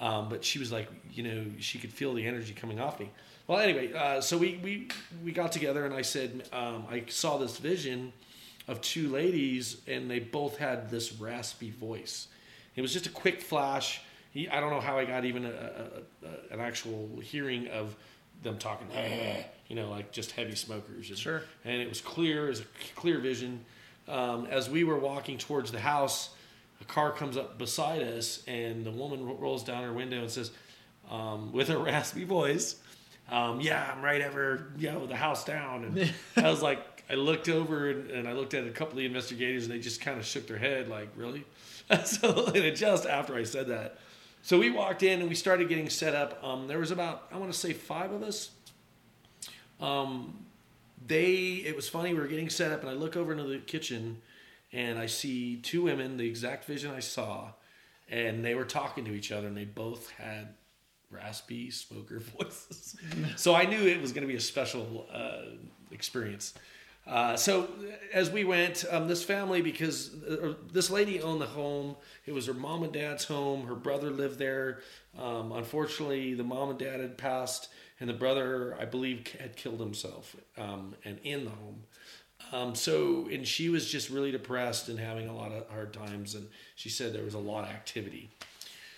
Um, 0.00 0.30
but 0.30 0.44
she 0.44 0.58
was 0.58 0.72
like, 0.72 0.88
you 1.12 1.24
know, 1.24 1.44
she 1.58 1.78
could 1.78 1.92
feel 1.92 2.14
the 2.14 2.24
energy 2.24 2.54
coming 2.54 2.80
off 2.80 2.98
me. 2.98 3.10
Well, 3.46 3.58
anyway, 3.58 3.92
uh, 3.92 4.20
so 4.20 4.38
we, 4.38 4.60
we, 4.62 4.88
we 5.24 5.32
got 5.32 5.50
together 5.50 5.84
and 5.84 5.92
I 5.92 6.02
said, 6.02 6.48
um, 6.52 6.86
I 6.88 7.04
saw 7.08 7.36
this 7.36 7.58
vision 7.58 8.12
of 8.68 8.80
two 8.80 9.08
ladies 9.08 9.78
and 9.88 10.08
they 10.08 10.20
both 10.20 10.56
had 10.56 10.88
this 10.88 11.12
raspy 11.14 11.70
voice. 11.70 12.28
It 12.76 12.82
was 12.82 12.92
just 12.92 13.06
a 13.06 13.10
quick 13.10 13.42
flash. 13.42 14.00
He, 14.32 14.48
I 14.48 14.60
don't 14.60 14.70
know 14.70 14.80
how 14.80 14.98
I 14.98 15.04
got 15.04 15.24
even 15.24 15.44
a, 15.44 15.50
a, 15.50 16.26
a, 16.26 16.54
an 16.54 16.60
actual 16.60 17.18
hearing 17.20 17.66
of 17.68 17.96
them 18.42 18.58
talking, 18.58 18.86
you 19.68 19.76
know, 19.76 19.90
like 19.90 20.12
just 20.12 20.32
heavy 20.32 20.54
smokers. 20.54 21.08
And, 21.10 21.18
Sure. 21.18 21.42
And 21.64 21.80
it 21.80 21.88
was 21.88 22.00
clear, 22.00 22.48
as 22.48 22.60
a 22.60 22.64
clear 22.96 23.18
vision. 23.18 23.64
Um, 24.08 24.46
as 24.46 24.68
we 24.68 24.82
were 24.82 24.98
walking 24.98 25.38
towards 25.38 25.70
the 25.70 25.78
house, 25.78 26.30
a 26.80 26.84
car 26.84 27.12
comes 27.12 27.36
up 27.36 27.58
beside 27.58 28.02
us, 28.02 28.42
and 28.48 28.84
the 28.84 28.90
woman 28.90 29.24
ro- 29.24 29.36
rolls 29.36 29.62
down 29.62 29.84
her 29.84 29.92
window 29.92 30.20
and 30.20 30.30
says, 30.30 30.50
um, 31.10 31.52
with 31.52 31.70
a 31.70 31.78
raspy 31.90 32.24
voice, 32.24 32.76
um, 33.30 33.60
"Yeah, 33.60 33.92
I'm 33.94 34.02
right 34.02 34.22
over, 34.22 34.72
you 34.78 34.90
know, 34.90 35.06
the 35.06 35.16
house 35.16 35.44
down." 35.44 35.84
And 35.84 36.12
I 36.44 36.50
was 36.50 36.62
like, 36.62 37.04
I 37.10 37.14
looked 37.14 37.48
over 37.48 37.90
and, 37.90 38.10
and 38.10 38.28
I 38.28 38.32
looked 38.32 38.54
at 38.54 38.66
a 38.66 38.70
couple 38.70 38.92
of 38.92 38.98
the 38.98 39.06
investigators, 39.06 39.64
and 39.64 39.72
they 39.72 39.78
just 39.78 40.00
kind 40.00 40.18
of 40.18 40.24
shook 40.24 40.46
their 40.46 40.58
head, 40.58 40.88
like, 40.88 41.08
"Really?" 41.16 41.44
so 42.04 42.46
and 42.46 42.76
just 42.76 43.06
after 43.06 43.34
I 43.34 43.44
said 43.44 43.68
that, 43.68 43.98
so 44.42 44.58
we 44.58 44.70
walked 44.70 45.02
in 45.02 45.20
and 45.20 45.28
we 45.28 45.34
started 45.34 45.68
getting 45.68 45.88
set 45.88 46.14
up. 46.14 46.42
Um, 46.42 46.66
there 46.68 46.78
was 46.78 46.90
about 46.90 47.28
I 47.32 47.36
want 47.36 47.52
to 47.52 47.58
say 47.58 47.72
five 47.72 48.12
of 48.12 48.22
us. 48.22 48.50
Um, 49.80 50.44
they 51.06 51.62
it 51.64 51.74
was 51.76 51.88
funny. 51.88 52.12
We 52.12 52.20
were 52.20 52.26
getting 52.26 52.50
set 52.50 52.72
up, 52.72 52.80
and 52.80 52.90
I 52.90 52.94
look 52.94 53.16
over 53.16 53.32
into 53.32 53.44
the 53.44 53.58
kitchen, 53.58 54.20
and 54.72 54.98
I 54.98 55.06
see 55.06 55.56
two 55.56 55.82
women, 55.82 56.16
the 56.16 56.26
exact 56.26 56.64
vision 56.64 56.90
I 56.90 57.00
saw, 57.00 57.52
and 58.08 58.44
they 58.44 58.54
were 58.54 58.64
talking 58.64 59.04
to 59.06 59.12
each 59.12 59.32
other, 59.32 59.46
and 59.46 59.56
they 59.56 59.64
both 59.64 60.10
had 60.10 60.54
raspy 61.10 61.70
smoker 61.70 62.18
voices. 62.38 62.96
so 63.36 63.54
I 63.54 63.64
knew 63.64 63.86
it 63.86 64.00
was 64.00 64.12
going 64.12 64.22
to 64.22 64.28
be 64.28 64.36
a 64.36 64.40
special 64.40 65.06
uh, 65.12 65.56
experience. 65.90 66.54
Uh, 67.10 67.36
so 67.36 67.68
as 68.12 68.30
we 68.30 68.44
went, 68.44 68.84
um, 68.88 69.08
this 69.08 69.24
family, 69.24 69.60
because 69.60 70.14
uh, 70.22 70.54
this 70.72 70.90
lady 70.90 71.20
owned 71.20 71.40
the 71.40 71.46
home, 71.46 71.96
it 72.24 72.32
was 72.32 72.46
her 72.46 72.54
mom 72.54 72.84
and 72.84 72.92
dad's 72.92 73.24
home. 73.24 73.66
Her 73.66 73.74
brother 73.74 74.10
lived 74.10 74.38
there. 74.38 74.78
Um, 75.18 75.50
unfortunately, 75.50 76.34
the 76.34 76.44
mom 76.44 76.70
and 76.70 76.78
dad 76.78 77.00
had 77.00 77.18
passed, 77.18 77.68
and 77.98 78.08
the 78.08 78.14
brother, 78.14 78.76
I 78.78 78.84
believe, 78.84 79.26
had 79.40 79.56
killed 79.56 79.80
himself 79.80 80.36
um, 80.56 80.94
and 81.04 81.18
in 81.24 81.46
the 81.46 81.50
home. 81.50 81.82
Um, 82.52 82.74
so, 82.76 83.28
and 83.30 83.46
she 83.46 83.68
was 83.68 83.90
just 83.90 84.08
really 84.08 84.30
depressed 84.30 84.88
and 84.88 84.98
having 84.98 85.28
a 85.28 85.34
lot 85.34 85.50
of 85.50 85.68
hard 85.68 85.92
times, 85.92 86.36
and 86.36 86.48
she 86.76 86.88
said 86.88 87.12
there 87.12 87.24
was 87.24 87.34
a 87.34 87.38
lot 87.38 87.64
of 87.64 87.70
activity. 87.70 88.30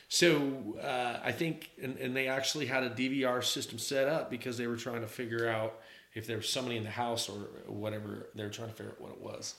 So 0.09 0.77
uh, 0.83 1.19
I 1.25 1.33
think, 1.33 1.71
and, 1.83 1.97
and 1.97 2.15
they 2.15 2.29
actually 2.29 2.67
had 2.67 2.83
a 2.83 2.91
DVR 2.91 3.43
system 3.43 3.79
set 3.79 4.07
up 4.07 4.31
because 4.31 4.59
they 4.59 4.67
were 4.67 4.77
trying 4.77 5.01
to 5.01 5.07
figure 5.07 5.49
out 5.49 5.81
if 6.15 6.27
there 6.27 6.37
was 6.37 6.49
somebody 6.49 6.77
in 6.77 6.85
the 6.85 6.91
house 6.91 7.29
or 7.29 7.35
whatever. 7.67 8.29
They 8.35 8.45
were 8.45 8.51
trying 8.51 8.69
to 8.69 8.75
figure 8.75 8.93
out 8.93 9.01
what 9.01 9.13
it 9.13 9.21
was. 9.21 9.55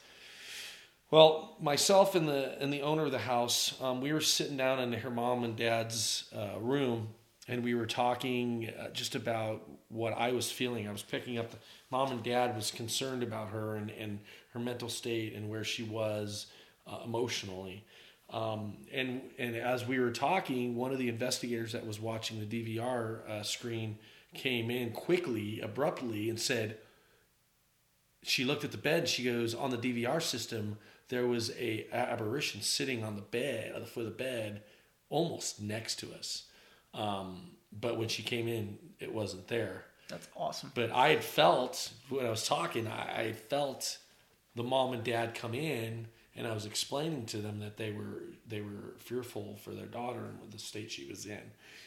Well, 1.12 1.58
myself 1.62 2.16
and 2.16 2.28
the 2.28 2.60
and 2.60 2.74
the 2.74 2.82
owner 2.82 3.06
of 3.06 3.12
the 3.12 3.20
house, 3.20 3.80
um, 3.82 4.02
we 4.02 4.12
were 4.14 4.22
sitting 4.22 4.58
down 4.58 4.80
in 4.80 4.94
her 4.94 5.12
mom 5.12 5.44
and 5.44 5.56
dad's 5.56 6.30
uh, 6.36 6.60
room, 6.60 7.10
and 7.48 7.64
we 7.64 7.76
were 7.76 7.86
talking 7.86 8.72
uh, 8.80 8.90
just 8.90 9.14
about 9.14 9.62
what 9.90 10.14
I 10.14 10.32
was 10.32 10.52
feeling. 10.52 10.88
I 10.88 10.92
was 10.92 11.04
picking 11.04 11.38
up. 11.38 11.52
The, 11.52 11.58
mom 11.94 12.12
and 12.12 12.24
dad 12.24 12.56
was 12.56 12.72
concerned 12.72 13.22
about 13.22 13.50
her 13.50 13.76
and, 13.76 13.92
and 13.92 14.18
her 14.52 14.60
mental 14.60 14.90
state 14.90 15.36
and 15.36 15.48
where 15.48 15.64
she 15.64 15.84
was 15.84 16.48
uh, 16.88 17.02
emotionally. 17.06 17.86
Um, 18.32 18.78
and 18.92 19.22
and 19.38 19.56
as 19.56 19.86
we 19.86 20.00
were 20.00 20.10
talking, 20.10 20.76
one 20.76 20.92
of 20.92 20.98
the 20.98 21.10
investigators 21.10 21.74
that 21.74 21.86
was 21.86 22.00
watching 22.00 22.40
the 22.40 22.48
DVR 22.48 23.30
uh, 23.30 23.44
screen 23.44 24.00
came 24.34 24.70
in 24.72 24.92
quickly, 24.92 25.60
abruptly, 25.62 26.30
and 26.30 26.40
said. 26.40 26.78
She 28.26 28.46
looked 28.46 28.64
at 28.64 28.72
the 28.72 28.78
bed. 28.78 29.10
She 29.10 29.24
goes 29.24 29.54
on 29.54 29.70
the 29.70 29.78
DVR 29.78 30.22
system 30.22 30.78
there 31.14 31.28
was 31.28 31.52
a 31.60 31.86
apparition 31.92 32.62
sitting 32.62 33.04
on 33.04 33.16
the 33.16 33.22
bed, 33.22 33.74
on 33.76 33.82
the 33.82 33.88
foot 33.88 34.06
of 34.08 34.18
the 34.18 34.24
bed, 34.24 34.64
almost 35.10 35.62
next 35.62 36.00
to 36.00 36.12
us. 36.14 36.46
Um, 36.94 37.52
but 37.72 37.98
when 37.98 38.08
she 38.08 38.24
came 38.24 38.48
in, 38.48 38.80
it 39.00 39.14
wasn't 39.14 39.48
there. 39.48 39.86
That's 40.10 40.28
awesome. 40.36 40.72
But 40.74 40.92
I 40.92 41.10
had 41.10 41.24
felt 41.24 41.92
when 42.10 42.26
I 42.26 42.30
was 42.30 42.48
talking, 42.48 42.88
I, 42.88 43.22
I 43.22 43.34
felt 43.34 43.98
the 44.56 44.64
mom 44.64 44.94
and 44.94 45.04
dad 45.04 45.36
come 45.36 45.54
in, 45.54 46.08
and 46.36 46.48
I 46.48 46.54
was 46.54 46.66
explaining 46.66 47.26
to 47.28 47.38
them 47.38 47.60
that 47.60 47.78
they 47.78 47.92
were 47.92 48.24
they 48.48 48.62
were 48.62 48.96
fearful 48.98 49.58
for 49.64 49.72
their 49.72 49.86
daughter 49.86 50.20
and 50.20 50.52
the 50.52 50.60
state 50.60 50.92
she 50.92 51.08
was 51.08 51.26
in. 51.26 51.42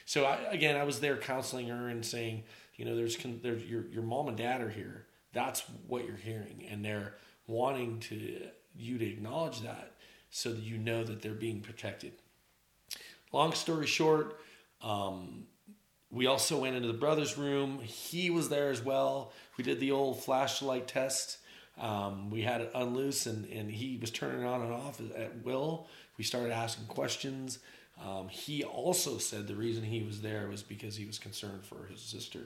So 0.05 0.25
I, 0.25 0.37
again, 0.51 0.77
I 0.77 0.85
was 0.85 1.01
there 1.01 1.17
counseling 1.17 1.69
her 1.69 1.89
and 1.89 2.05
saying, 2.05 2.45
you 2.77 2.85
know, 2.85 2.97
there's 2.97 3.17
there's 3.43 3.65
your 3.65 3.87
your 3.87 4.03
mom 4.03 4.29
and 4.29 4.37
dad 4.37 4.61
are 4.61 4.71
here. 4.71 5.07
That's 5.33 5.63
what 5.87 6.07
you're 6.07 6.17
hearing, 6.17 6.67
and 6.71 6.85
they're 6.85 7.15
wanting 7.47 8.01
to 8.01 8.41
you 8.77 8.99
to 8.99 9.07
acknowledge 9.07 9.63
that 9.63 9.93
so 10.31 10.53
that 10.53 10.63
you 10.63 10.79
know 10.79 11.03
that 11.03 11.23
they're 11.23 11.33
being 11.33 11.61
protected. 11.61 12.13
Long 13.33 13.53
story 13.53 13.87
short, 13.87 14.39
um, 14.83 15.47
we 16.11 16.27
also 16.27 16.59
went 16.59 16.77
into 16.77 16.89
the 16.89 16.95
brother's 16.95 17.37
room. 17.37 17.81
He 17.81 18.31
was 18.31 18.49
there 18.49 18.71
as 18.71 18.83
well. 18.83 19.33
We 19.57 19.65
did 19.65 19.81
the 19.81 19.93
old 19.93 20.23
flashlight 20.23 20.87
test. 20.87 21.39
Um, 21.79 22.31
we 22.31 22.43
had 22.43 22.63
it 22.63 22.71
unloose 22.75 23.27
and, 23.27 23.45
and 23.51 23.71
he 23.71 23.99
was 23.99 24.11
turning 24.11 24.43
it 24.43 24.47
on 24.47 24.63
and 24.63 24.73
off 24.73 25.01
at 25.17 25.45
will. 25.45 25.87
We 26.17 26.25
started 26.25 26.53
asking 26.53 26.87
questions. 26.87 27.59
Um, 28.05 28.29
he 28.29 28.65
also 28.65 29.19
said 29.19 29.47
the 29.47 29.55
reason 29.55 29.83
he 29.83 30.03
was 30.03 30.21
there 30.21 30.49
was 30.49 30.63
because 30.63 30.97
he 30.97 31.07
was 31.07 31.19
concerned 31.19 31.65
for 31.65 31.87
his 31.87 32.01
sister. 32.01 32.41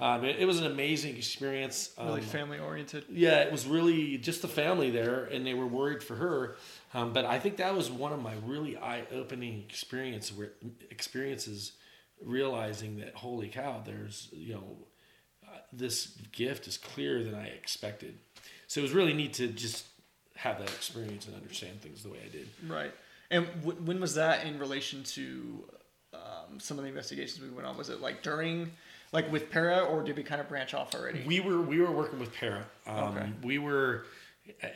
Um, 0.00 0.24
it, 0.24 0.36
it, 0.38 0.46
was 0.46 0.58
an 0.58 0.66
amazing 0.66 1.16
experience. 1.16 1.92
Um, 1.98 2.08
really 2.08 2.22
family 2.22 2.58
oriented. 2.58 3.04
Yeah, 3.10 3.40
it 3.40 3.52
was 3.52 3.66
really 3.66 4.16
just 4.16 4.40
the 4.40 4.48
family 4.48 4.90
there, 4.90 5.24
and 5.26 5.46
they 5.46 5.52
were 5.52 5.66
worried 5.66 6.02
for 6.02 6.14
her. 6.14 6.56
Um, 6.94 7.12
but 7.12 7.26
I 7.26 7.38
think 7.38 7.58
that 7.58 7.76
was 7.76 7.90
one 7.90 8.12
of 8.12 8.22
my 8.22 8.32
really 8.46 8.78
eye 8.78 9.04
opening 9.12 9.62
experience 9.68 10.32
where, 10.32 10.52
experiences, 10.90 11.72
realizing 12.24 12.96
that 13.00 13.14
holy 13.14 13.48
cow, 13.48 13.82
there's 13.84 14.28
you 14.32 14.54
know, 14.54 14.76
uh, 15.46 15.58
this 15.70 16.16
gift 16.32 16.66
is 16.66 16.78
clearer 16.78 17.22
than 17.22 17.34
I 17.34 17.48
expected. 17.48 18.18
So 18.70 18.80
it 18.80 18.82
was 18.82 18.92
really 18.92 19.12
neat 19.12 19.32
to 19.34 19.48
just 19.48 19.84
have 20.36 20.60
that 20.60 20.68
experience 20.68 21.26
and 21.26 21.34
understand 21.34 21.82
things 21.82 22.04
the 22.04 22.08
way 22.08 22.18
I 22.24 22.28
did. 22.28 22.48
Right. 22.68 22.92
And 23.28 23.48
w- 23.64 23.80
when 23.82 24.00
was 24.00 24.14
that 24.14 24.46
in 24.46 24.60
relation 24.60 25.02
to 25.02 25.64
um, 26.14 26.60
some 26.60 26.78
of 26.78 26.84
the 26.84 26.88
investigations 26.88 27.40
we 27.42 27.50
went 27.50 27.66
on? 27.66 27.76
Was 27.76 27.88
it 27.88 28.00
like 28.00 28.22
during? 28.22 28.70
like 29.12 29.30
with 29.32 29.50
Para, 29.50 29.80
or 29.80 30.04
did 30.04 30.16
we 30.16 30.22
kind 30.22 30.40
of 30.40 30.48
branch 30.48 30.72
off 30.72 30.94
already? 30.94 31.24
We 31.26 31.40
were 31.40 31.60
we 31.60 31.80
were 31.80 31.90
working 31.90 32.20
with 32.20 32.32
Para. 32.32 32.64
Um, 32.86 32.96
okay. 32.96 33.32
We 33.42 33.58
were, 33.58 34.04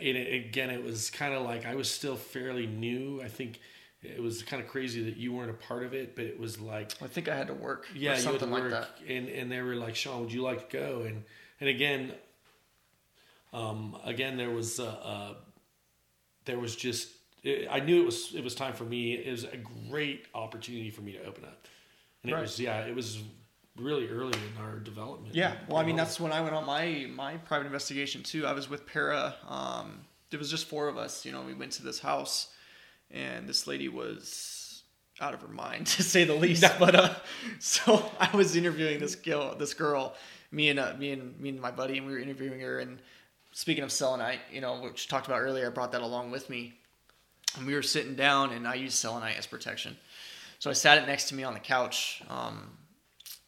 it, 0.01 0.47
again, 0.47 0.71
it 0.71 0.83
was 0.83 1.09
kind 1.09 1.33
of 1.33 1.43
like 1.43 1.65
I 1.65 1.77
was 1.77 1.89
still 1.89 2.17
fairly 2.17 2.67
new. 2.67 3.23
I 3.23 3.29
think 3.29 3.61
it 4.03 4.21
was 4.21 4.43
kind 4.43 4.61
of 4.61 4.69
crazy 4.69 5.05
that 5.05 5.17
you 5.17 5.33
weren't 5.33 5.51
a 5.51 5.55
part 5.55 5.85
of 5.85 5.95
it, 5.95 6.17
but 6.17 6.25
it 6.25 6.41
was 6.41 6.61
like 6.61 6.93
I 7.01 7.07
think 7.07 7.29
I 7.29 7.37
had 7.37 7.47
to 7.47 7.55
work. 7.55 7.87
Yeah, 7.95 8.17
something 8.17 8.51
work, 8.51 8.63
like 8.63 8.71
that. 8.73 8.89
And 9.09 9.29
and 9.29 9.53
they 9.53 9.63
were 9.63 9.77
like, 9.77 9.95
Sean, 9.95 10.21
would 10.23 10.33
you 10.33 10.43
like 10.43 10.69
to 10.69 10.77
go? 10.77 11.03
And 11.03 11.23
and 11.61 11.69
again, 11.69 12.13
um, 13.55 13.97
again, 14.05 14.37
there 14.37 14.51
was 14.51 14.81
uh, 14.81 14.85
uh 14.85 15.35
there 16.45 16.59
was 16.59 16.77
just 16.77 17.09
it, 17.43 17.69
I 17.71 17.81
knew 17.81 18.03
it 18.03 18.07
was 18.07 18.35
it 18.35 18.43
was 18.43 18.55
time 18.55 18.75
for 18.75 18.85
me. 18.85 19.15
It 19.15 19.31
was 19.31 19.45
a 19.45 19.59
great 19.91 20.27
opportunity 20.35 20.91
for 20.91 21.03
me 21.03 21.13
to 21.13 21.25
open 21.25 21.45
up, 21.45 21.67
and 22.23 22.33
it 22.33 22.35
right. 22.35 22.43
was 22.43 22.59
yeah, 22.59 22.81
it 22.81 22.95
was 22.95 23.23
really 23.77 24.09
early 24.09 24.33
in 24.33 24.63
our 24.63 24.79
development. 24.79 25.35
Yeah, 25.35 25.55
well, 25.69 25.79
I 25.79 25.85
mean, 25.85 25.97
that's 25.97 26.19
when 26.19 26.33
I 26.33 26.41
went 26.41 26.55
on 26.55 26.67
my 26.67 27.07
my 27.15 27.37
private 27.37 27.67
investigation 27.67 28.23
too. 28.23 28.47
I 28.47 28.53
was 28.53 28.69
with 28.69 28.87
Para. 28.87 29.35
Um, 29.49 30.01
there 30.31 30.39
was 30.39 30.51
just 30.51 30.67
four 30.67 30.89
of 30.89 30.99
us. 30.99 31.25
You 31.25 31.33
know, 31.33 31.43
we 31.43 31.55
went 31.55 31.73
to 31.73 31.85
this 31.85 32.01
house, 32.01 32.49
and 33.11 33.49
this 33.49 33.67
lady 33.67 33.89
was 33.89 34.83
out 35.21 35.35
of 35.35 35.41
her 35.43 35.49
mind 35.49 35.87
to 35.89 36.03
say 36.03 36.25
the 36.25 36.35
least. 36.35 36.65
but 36.79 36.95
uh, 36.95 37.15
so 37.59 38.11
I 38.19 38.35
was 38.35 38.57
interviewing 38.57 38.99
this 38.99 39.15
girl, 39.15 39.55
this 39.55 39.75
girl, 39.75 40.15
me 40.51 40.71
and 40.71 40.79
uh, 40.79 40.95
me 40.99 41.11
and 41.13 41.39
me 41.39 41.51
and 41.51 41.61
my 41.61 41.71
buddy, 41.71 41.99
and 41.99 42.07
we 42.07 42.13
were 42.13 42.19
interviewing 42.19 42.61
her. 42.61 42.79
And 42.79 42.99
speaking 43.55 43.85
of 43.85 43.93
selenite, 43.93 44.41
you 44.53 44.61
know, 44.61 44.81
which 44.81 45.09
talked 45.09 45.27
about 45.27 45.41
earlier, 45.41 45.69
I 45.69 45.71
brought 45.71 45.93
that 45.93 46.03
along 46.03 46.33
with 46.33 46.51
me. 46.51 46.75
And 47.57 47.67
we 47.67 47.75
were 47.75 47.83
sitting 47.83 48.17
down, 48.17 48.53
and 48.53 48.67
I 48.67 48.75
used 48.75 48.97
selenite 48.97 49.39
as 49.39 49.47
protection. 49.47 49.97
So 50.59 50.71
I 50.71 50.73
sat 50.73 50.99
it 50.99 51.07
next 51.07 51.29
to 51.29 51.37
me 51.37 51.45
on 51.45 51.55
the 51.55 51.61
couch. 51.61 52.21
Um, 52.29 52.77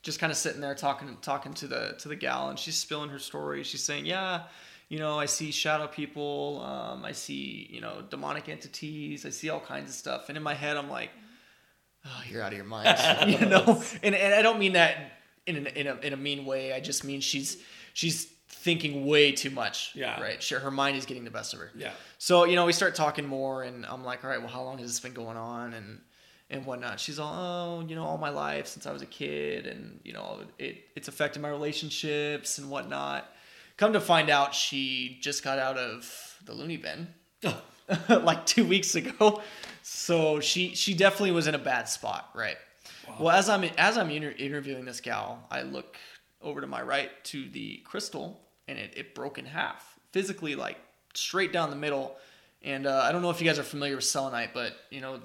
just 0.02 0.20
kind 0.20 0.30
of 0.30 0.36
sitting 0.36 0.60
there 0.60 0.76
talking 0.76 1.16
talking 1.20 1.52
to 1.54 1.66
the 1.66 1.96
to 1.98 2.08
the 2.08 2.14
gal, 2.14 2.48
and 2.48 2.58
she's 2.58 2.76
spilling 2.76 3.10
her 3.10 3.18
story. 3.18 3.64
She's 3.64 3.82
saying, 3.82 4.06
"Yeah, 4.06 4.44
you 4.88 5.00
know, 5.00 5.18
I 5.18 5.26
see 5.26 5.50
shadow 5.50 5.88
people. 5.88 6.62
Um, 6.64 7.04
I 7.04 7.10
see 7.10 7.68
you 7.68 7.80
know 7.80 8.04
demonic 8.08 8.48
entities. 8.48 9.26
I 9.26 9.30
see 9.30 9.50
all 9.50 9.58
kinds 9.58 9.90
of 9.90 9.96
stuff." 9.96 10.28
And 10.28 10.36
in 10.36 10.44
my 10.44 10.54
head, 10.54 10.76
I'm 10.76 10.88
like, 10.88 11.10
"Oh, 12.04 12.22
you're 12.30 12.42
out 12.42 12.52
of 12.52 12.56
your 12.56 12.66
mind," 12.66 12.96
you 13.40 13.46
know. 13.46 13.82
And 14.04 14.14
and 14.14 14.34
I 14.34 14.42
don't 14.42 14.60
mean 14.60 14.74
that 14.74 15.18
in 15.46 15.56
an, 15.56 15.66
in 15.66 15.88
a 15.88 15.94
in 15.96 16.12
a 16.12 16.16
mean 16.16 16.44
way. 16.44 16.72
I 16.72 16.78
just 16.78 17.02
mean 17.02 17.20
she's 17.20 17.56
she's 17.92 18.28
thinking 18.66 19.06
way 19.06 19.30
too 19.30 19.50
much. 19.50 19.92
Yeah. 19.94 20.20
Right. 20.20 20.42
Sure. 20.42 20.58
Her 20.58 20.72
mind 20.72 20.96
is 20.96 21.06
getting 21.06 21.24
the 21.24 21.30
best 21.30 21.54
of 21.54 21.60
her. 21.60 21.70
Yeah. 21.76 21.92
So 22.18 22.44
you 22.44 22.56
know, 22.56 22.66
we 22.66 22.72
start 22.72 22.96
talking 22.96 23.24
more, 23.24 23.62
and 23.62 23.86
I'm 23.86 24.04
like, 24.04 24.24
"All 24.24 24.30
right, 24.30 24.40
well, 24.40 24.50
how 24.50 24.62
long 24.64 24.78
has 24.78 24.88
this 24.88 25.00
been 25.00 25.14
going 25.14 25.36
on?" 25.36 25.72
And 25.72 26.00
and 26.50 26.66
whatnot. 26.66 27.00
She's 27.00 27.18
all, 27.18 27.34
oh, 27.34 27.86
you 27.86 27.94
know, 27.94 28.04
all 28.04 28.18
my 28.18 28.28
life 28.28 28.66
since 28.66 28.86
I 28.86 28.92
was 28.92 29.02
a 29.02 29.06
kid, 29.06 29.66
and 29.66 30.00
you 30.04 30.12
know, 30.12 30.40
it 30.58 30.84
it's 30.96 31.08
affected 31.08 31.40
my 31.40 31.48
relationships 31.48 32.58
and 32.58 32.68
whatnot. 32.68 33.32
Come 33.76 33.92
to 33.92 34.00
find 34.00 34.30
out, 34.30 34.54
she 34.54 35.18
just 35.20 35.44
got 35.44 35.58
out 35.58 35.78
of 35.78 36.38
the 36.44 36.54
loony 36.54 36.76
bin 36.76 37.08
oh. 37.44 37.62
like 38.08 38.46
two 38.46 38.66
weeks 38.66 38.96
ago, 38.96 39.42
so 39.82 40.40
she 40.40 40.74
she 40.74 40.92
definitely 40.94 41.32
was 41.32 41.46
in 41.46 41.54
a 41.54 41.64
bad 41.72 41.88
spot, 41.88 42.30
right? 42.34 42.56
Wow. 43.06 43.16
Well, 43.20 43.36
as 43.36 43.48
I'm 43.48 43.62
as 43.78 43.96
I'm 43.96 44.10
inter- 44.10 44.34
interviewing 44.36 44.84
this 44.84 45.00
gal, 45.00 45.46
I 45.52 45.62
look 45.62 45.96
over 46.42 46.60
to 46.60 46.66
my 46.66 46.82
right 46.82 47.10
to 47.24 47.48
the 47.48 47.78
crystal, 47.84 48.40
and 48.68 48.78
it 48.78 48.92
it 48.96 49.14
broke 49.14 49.38
in 49.38 49.46
half, 49.46 49.98
physically 50.12 50.54
like 50.54 50.78
straight 51.14 51.52
down 51.52 51.70
the 51.70 51.76
middle. 51.76 52.16
And 52.62 52.86
uh, 52.86 53.02
I 53.04 53.12
don't 53.12 53.22
know 53.22 53.30
if 53.30 53.40
you 53.40 53.46
guys 53.46 53.58
are 53.58 53.64
familiar 53.64 53.96
with 53.96 54.04
selenite, 54.04 54.50
but 54.52 54.72
you 54.90 55.00
know 55.00 55.20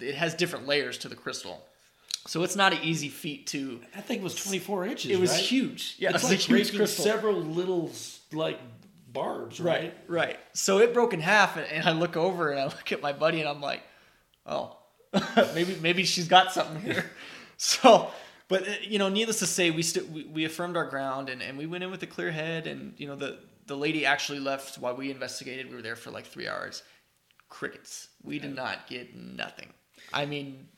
it 0.00 0.14
has 0.14 0.34
different 0.34 0.66
layers 0.66 0.98
to 0.98 1.08
the 1.08 1.16
crystal. 1.16 1.62
So 2.26 2.44
it's 2.44 2.54
not 2.54 2.72
an 2.72 2.78
easy 2.82 3.08
feat 3.08 3.48
to. 3.48 3.80
I 3.96 4.00
think 4.00 4.20
it 4.20 4.24
was 4.24 4.36
24 4.36 4.86
inches. 4.86 5.10
It 5.10 5.18
was 5.18 5.32
right? 5.32 5.40
huge. 5.40 5.96
Yeah, 5.98 6.10
it's, 6.10 6.22
it's 6.30 6.48
like 6.48 6.48
breaking 6.48 6.86
several 6.86 7.34
little 7.34 7.90
like 8.32 8.60
barbs. 9.12 9.60
Right? 9.60 9.82
right, 9.82 9.94
right. 10.08 10.38
So 10.52 10.78
it 10.78 10.94
broke 10.94 11.14
in 11.14 11.20
half, 11.20 11.56
and, 11.56 11.66
and 11.66 11.88
I 11.88 11.92
look 11.92 12.16
over 12.16 12.50
and 12.50 12.60
I 12.60 12.64
look 12.64 12.92
at 12.92 13.02
my 13.02 13.12
buddy, 13.12 13.40
and 13.40 13.48
I'm 13.48 13.60
like, 13.60 13.82
oh, 14.46 14.76
maybe 15.54 15.76
maybe 15.80 16.04
she's 16.04 16.28
got 16.28 16.52
something 16.52 16.80
here. 16.80 17.10
so, 17.56 18.10
but 18.52 18.68
uh, 18.68 18.72
you 18.82 18.98
know, 18.98 19.08
needless 19.08 19.38
to 19.38 19.46
say, 19.46 19.70
we 19.70 19.82
st- 19.82 20.10
we, 20.10 20.24
we 20.24 20.44
affirmed 20.44 20.76
our 20.76 20.84
ground, 20.84 21.30
and, 21.30 21.42
and 21.42 21.56
we 21.56 21.66
went 21.66 21.82
in 21.82 21.90
with 21.90 22.02
a 22.02 22.06
clear 22.06 22.30
head, 22.30 22.66
and 22.66 22.92
you 22.98 23.06
know 23.06 23.16
the 23.16 23.38
the 23.66 23.76
lady 23.76 24.04
actually 24.04 24.40
left 24.40 24.76
while 24.76 24.94
we 24.94 25.10
investigated. 25.10 25.70
We 25.70 25.76
were 25.76 25.82
there 25.82 25.96
for 25.96 26.10
like 26.10 26.26
three 26.26 26.46
hours. 26.46 26.82
Crickets. 27.48 28.08
We 28.22 28.38
did 28.38 28.54
not 28.54 28.86
get 28.88 29.16
nothing. 29.16 29.68
I 30.12 30.26
mean, 30.26 30.68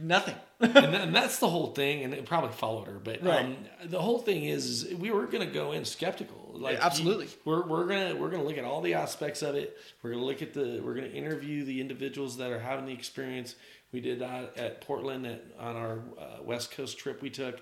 nothing. 0.00 0.34
and, 0.60 0.76
and, 0.76 1.14
that's 1.14 1.38
the 1.38 1.48
whole 1.48 1.68
thing, 1.68 2.04
and 2.04 2.14
it 2.14 2.26
probably 2.26 2.52
followed 2.52 2.86
her. 2.86 3.00
But 3.02 3.22
right. 3.22 3.44
um, 3.44 3.56
the 3.84 4.00
whole 4.00 4.18
thing 4.18 4.44
is, 4.44 4.84
is 4.84 4.94
we 4.94 5.10
were 5.10 5.26
going 5.26 5.46
to 5.46 5.52
go 5.52 5.72
in 5.72 5.84
skeptical. 5.84 6.52
Like 6.54 6.78
yeah, 6.78 6.86
absolutely, 6.86 7.28
we're 7.44 7.66
we're 7.66 7.86
gonna 7.86 8.14
we're 8.14 8.30
gonna 8.30 8.44
look 8.44 8.56
at 8.56 8.64
all 8.64 8.80
the 8.80 8.94
aspects 8.94 9.42
of 9.42 9.56
it. 9.56 9.76
We're 10.02 10.12
gonna 10.12 10.24
look 10.24 10.40
at 10.40 10.54
the 10.54 10.80
we're 10.84 10.94
gonna 10.94 11.08
interview 11.08 11.64
the 11.64 11.80
individuals 11.80 12.36
that 12.36 12.52
are 12.52 12.60
having 12.60 12.86
the 12.86 12.92
experience. 12.92 13.56
We 13.90 14.00
did 14.00 14.20
that 14.20 14.56
at 14.56 14.80
Portland 14.80 15.26
at, 15.26 15.44
on 15.58 15.76
our 15.76 15.98
uh, 16.18 16.42
West 16.44 16.70
Coast 16.70 16.96
trip 16.96 17.22
we 17.22 17.30
took, 17.30 17.60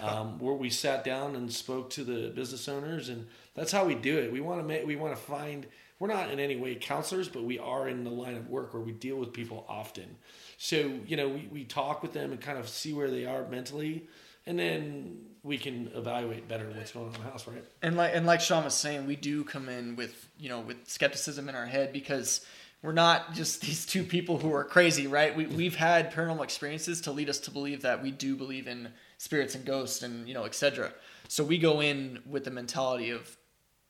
um, 0.00 0.40
where 0.40 0.54
we 0.54 0.70
sat 0.70 1.04
down 1.04 1.36
and 1.36 1.52
spoke 1.52 1.90
to 1.90 2.04
the 2.04 2.30
business 2.30 2.68
owners, 2.68 3.08
and 3.08 3.28
that's 3.54 3.70
how 3.70 3.84
we 3.84 3.94
do 3.94 4.18
it. 4.18 4.32
We 4.32 4.40
want 4.40 4.60
to 4.60 4.66
make 4.66 4.84
we 4.84 4.96
want 4.96 5.14
to 5.14 5.22
find 5.22 5.66
we're 6.02 6.08
not 6.08 6.32
in 6.32 6.40
any 6.40 6.56
way 6.56 6.74
counselors, 6.74 7.28
but 7.28 7.44
we 7.44 7.60
are 7.60 7.88
in 7.88 8.02
the 8.02 8.10
line 8.10 8.34
of 8.34 8.48
work 8.48 8.74
where 8.74 8.82
we 8.82 8.90
deal 8.90 9.14
with 9.14 9.32
people 9.32 9.64
often. 9.68 10.16
So, 10.62 11.00
you 11.08 11.16
know, 11.16 11.28
we, 11.28 11.48
we 11.50 11.64
talk 11.64 12.04
with 12.04 12.12
them 12.12 12.30
and 12.30 12.40
kind 12.40 12.56
of 12.56 12.68
see 12.68 12.92
where 12.92 13.10
they 13.10 13.26
are 13.26 13.44
mentally. 13.48 14.06
and 14.46 14.56
then 14.56 15.18
we 15.42 15.58
can 15.58 15.90
evaluate 15.92 16.46
better 16.46 16.70
what's 16.70 16.92
going 16.92 17.08
on 17.08 17.14
in 17.16 17.20
the 17.20 17.28
house, 17.28 17.48
right? 17.48 17.64
And 17.82 17.96
like 17.96 18.14
and 18.14 18.26
like 18.26 18.40
Sean 18.40 18.62
was 18.62 18.74
saying, 18.74 19.08
we 19.08 19.16
do 19.16 19.42
come 19.42 19.68
in 19.68 19.96
with 19.96 20.28
you 20.38 20.48
know 20.48 20.60
with 20.60 20.76
skepticism 20.86 21.48
in 21.48 21.56
our 21.56 21.66
head 21.66 21.92
because 21.92 22.46
we're 22.80 22.92
not 22.92 23.34
just 23.34 23.60
these 23.66 23.84
two 23.84 24.04
people 24.04 24.38
who 24.38 24.54
are 24.54 24.62
crazy, 24.62 25.08
right? 25.08 25.36
We 25.36 25.46
we've 25.46 25.74
had 25.74 26.12
paranormal 26.12 26.44
experiences 26.44 27.00
to 27.02 27.10
lead 27.10 27.28
us 27.28 27.40
to 27.40 27.50
believe 27.50 27.82
that 27.82 28.00
we 28.00 28.12
do 28.12 28.36
believe 28.36 28.68
in 28.68 28.88
spirits 29.18 29.56
and 29.56 29.64
ghosts 29.64 30.04
and 30.04 30.28
you 30.28 30.34
know 30.34 30.44
etc. 30.44 30.92
So 31.26 31.42
we 31.42 31.58
go 31.58 31.80
in 31.80 32.20
with 32.24 32.44
the 32.44 32.52
mentality 32.52 33.10
of 33.10 33.36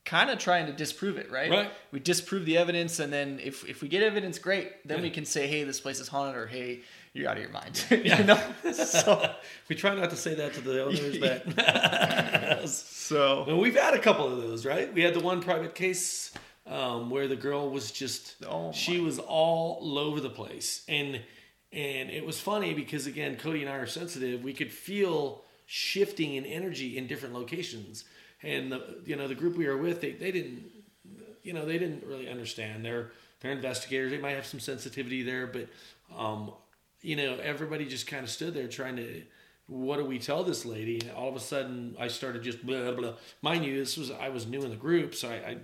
kind 0.05 0.29
of 0.29 0.37
trying 0.37 0.65
to 0.67 0.73
disprove 0.73 1.17
it, 1.17 1.31
right? 1.31 1.49
Right. 1.49 1.71
We 1.91 1.99
disprove 1.99 2.45
the 2.45 2.57
evidence, 2.57 2.99
and 2.99 3.11
then 3.11 3.39
if 3.43 3.67
if 3.67 3.81
we 3.81 3.87
get 3.87 4.03
evidence, 4.03 4.37
great. 4.39 4.85
Then 4.87 4.97
Yeah. 4.99 5.03
we 5.03 5.09
can 5.09 5.25
say, 5.25 5.47
hey, 5.47 5.63
this 5.63 5.79
place 5.79 5.99
is 5.99 6.07
haunted, 6.09 6.35
or 6.35 6.47
hey, 6.47 6.81
you're 7.13 7.29
out 7.29 7.37
of 7.37 7.43
your 7.43 7.51
mind. 7.51 7.85
you 7.91 8.23
know. 8.23 8.39
So 8.73 9.33
We 9.69 9.75
try 9.75 9.93
not 9.95 10.09
to 10.09 10.15
say 10.15 10.33
that 10.35 10.53
to 10.55 10.61
the 10.61 10.83
owners, 10.83 11.17
but 11.19 12.67
so 12.69 13.43
Well, 13.47 13.59
we've 13.59 13.75
had 13.79 13.93
a 13.93 13.99
couple 13.99 14.25
of 14.27 14.41
those, 14.41 14.65
right? 14.65 14.91
We 14.93 15.01
had 15.03 15.13
the 15.13 15.19
one 15.19 15.41
private 15.41 15.75
case 15.75 16.31
um, 16.65 17.09
where 17.09 17.27
the 17.27 17.35
girl 17.35 17.69
was 17.69 17.91
just 17.91 18.35
Oh, 18.47 18.71
she 18.71 18.99
was 18.99 19.19
all 19.19 19.97
over 19.99 20.19
the 20.19 20.29
place, 20.29 20.83
and 20.87 21.21
and 21.71 22.09
it 22.11 22.25
was 22.25 22.39
funny 22.39 22.73
because 22.73 23.07
again, 23.07 23.35
Cody 23.37 23.61
and 23.61 23.69
I 23.69 23.75
are 23.77 23.87
sensitive. 23.87 24.43
We 24.43 24.53
could 24.53 24.71
feel 24.71 25.43
shifting 25.65 26.35
in 26.35 26.45
energy 26.45 26.97
in 26.97 27.07
different 27.07 27.33
locations, 27.33 28.05
and 28.43 28.71
the 28.71 28.97
you 29.05 29.15
know 29.15 29.27
the 29.27 29.35
group 29.35 29.57
we 29.57 29.67
were 29.67 29.77
with, 29.77 30.01
they 30.01 30.11
they 30.11 30.31
didn't 30.31 30.63
you 31.43 31.53
know 31.53 31.65
they 31.65 31.77
didn't 31.77 32.03
really 32.05 32.29
understand. 32.29 32.83
They're 32.85 33.11
they're 33.39 33.51
investigators. 33.51 34.11
They 34.11 34.17
might 34.19 34.31
have 34.35 34.45
some 34.45 34.59
sensitivity 34.59 35.23
there, 35.23 35.47
but 35.47 35.67
um, 36.17 36.51
you 37.01 37.15
know 37.15 37.37
everybody 37.41 37.85
just 37.85 38.07
kind 38.07 38.23
of 38.23 38.29
stood 38.29 38.53
there 38.53 38.67
trying 38.67 38.97
to. 38.97 39.23
What 39.67 39.97
do 39.97 40.05
we 40.05 40.19
tell 40.19 40.43
this 40.43 40.65
lady? 40.65 40.99
And 40.99 41.11
all 41.11 41.29
of 41.29 41.35
a 41.37 41.39
sudden, 41.39 41.95
I 41.97 42.09
started 42.09 42.43
just 42.43 42.65
blah 42.65 42.91
blah. 42.91 43.13
Mind 43.41 43.65
you, 43.65 43.77
this 43.77 43.97
was 43.97 44.11
I 44.11 44.29
was 44.29 44.45
new 44.45 44.61
in 44.63 44.69
the 44.69 44.75
group, 44.75 45.15
so 45.15 45.29
I, 45.29 45.33
I 45.33 45.57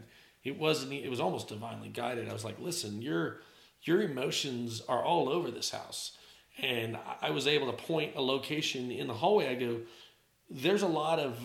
it 0.44 0.58
wasn't. 0.58 0.94
It 0.94 1.10
was 1.10 1.20
almost 1.20 1.50
divinely 1.50 1.90
guided. 1.90 2.30
I 2.30 2.34
was 2.34 2.46
like, 2.46 2.60
listen, 2.60 3.02
your 3.02 3.42
your 3.84 4.02
emotions 4.02 4.82
are 4.88 5.04
all 5.04 5.30
over 5.30 5.52
this 5.52 5.72
house, 5.72 6.18
and 6.62 6.96
I- 6.98 7.28
I 7.28 7.30
was 7.32 7.46
able 7.48 7.68
to 7.72 7.78
point 7.78 8.16
a 8.16 8.22
location 8.22 8.90
in 8.92 9.08
the 9.08 9.14
hallway. 9.14 9.48
I 9.48 9.56
go, 9.56 9.82
there's 10.50 10.82
a 10.82 10.88
lot 10.88 11.20
of 11.20 11.38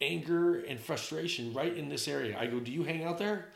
anger 0.00 0.60
and 0.60 0.78
frustration 0.80 1.52
right 1.52 1.76
in 1.76 1.88
this 1.88 2.08
area. 2.08 2.36
I 2.38 2.46
go, 2.46 2.60
Do 2.60 2.72
you 2.72 2.82
hang 2.82 3.04
out 3.04 3.18
there 3.18 3.46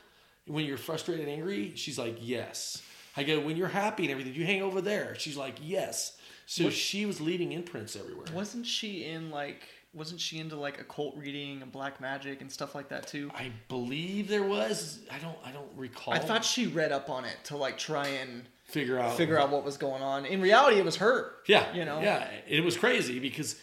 when 0.46 0.64
you're 0.64 0.78
frustrated 0.78 1.26
and 1.26 1.34
angry? 1.34 1.72
She's 1.74 1.98
like, 1.98 2.16
Yes. 2.20 2.82
I 3.16 3.22
go, 3.22 3.40
When 3.40 3.56
you're 3.56 3.68
happy 3.68 4.04
and 4.04 4.12
everything, 4.12 4.32
do 4.32 4.40
you 4.40 4.46
hang 4.46 4.62
over 4.62 4.80
there? 4.80 5.14
She's 5.18 5.36
like, 5.36 5.56
Yes. 5.62 6.16
So 6.46 6.70
she 6.70 7.06
was 7.06 7.20
leaving 7.20 7.52
imprints 7.52 7.96
everywhere. 7.96 8.26
Wasn't 8.34 8.66
she 8.66 9.04
in 9.04 9.30
like? 9.30 9.62
Wasn't 9.94 10.20
she 10.20 10.40
into 10.40 10.56
like 10.56 10.80
occult 10.80 11.16
reading 11.16 11.62
and 11.62 11.70
black 11.70 12.00
magic 12.00 12.40
and 12.40 12.50
stuff 12.50 12.74
like 12.74 12.88
that 12.88 13.06
too? 13.06 13.30
I 13.34 13.50
believe 13.68 14.28
there 14.28 14.42
was. 14.42 14.98
I 15.10 15.18
don't. 15.18 15.38
I 15.44 15.52
don't 15.52 15.70
recall. 15.76 16.12
I 16.12 16.18
thought 16.18 16.44
she 16.44 16.66
read 16.66 16.92
up 16.92 17.08
on 17.08 17.24
it 17.24 17.36
to 17.44 17.56
like 17.56 17.78
try 17.78 18.08
and 18.08 18.42
figure 18.64 18.98
out 18.98 19.16
figure 19.16 19.38
out 19.38 19.50
what 19.50 19.64
was 19.64 19.76
going 19.76 20.02
on. 20.02 20.26
In 20.26 20.40
reality, 20.42 20.78
it 20.78 20.84
was 20.84 20.96
her. 20.96 21.32
Yeah, 21.46 21.72
you 21.72 21.84
know. 21.84 22.00
Yeah, 22.00 22.26
it 22.48 22.64
was 22.64 22.76
crazy 22.76 23.20
because, 23.20 23.56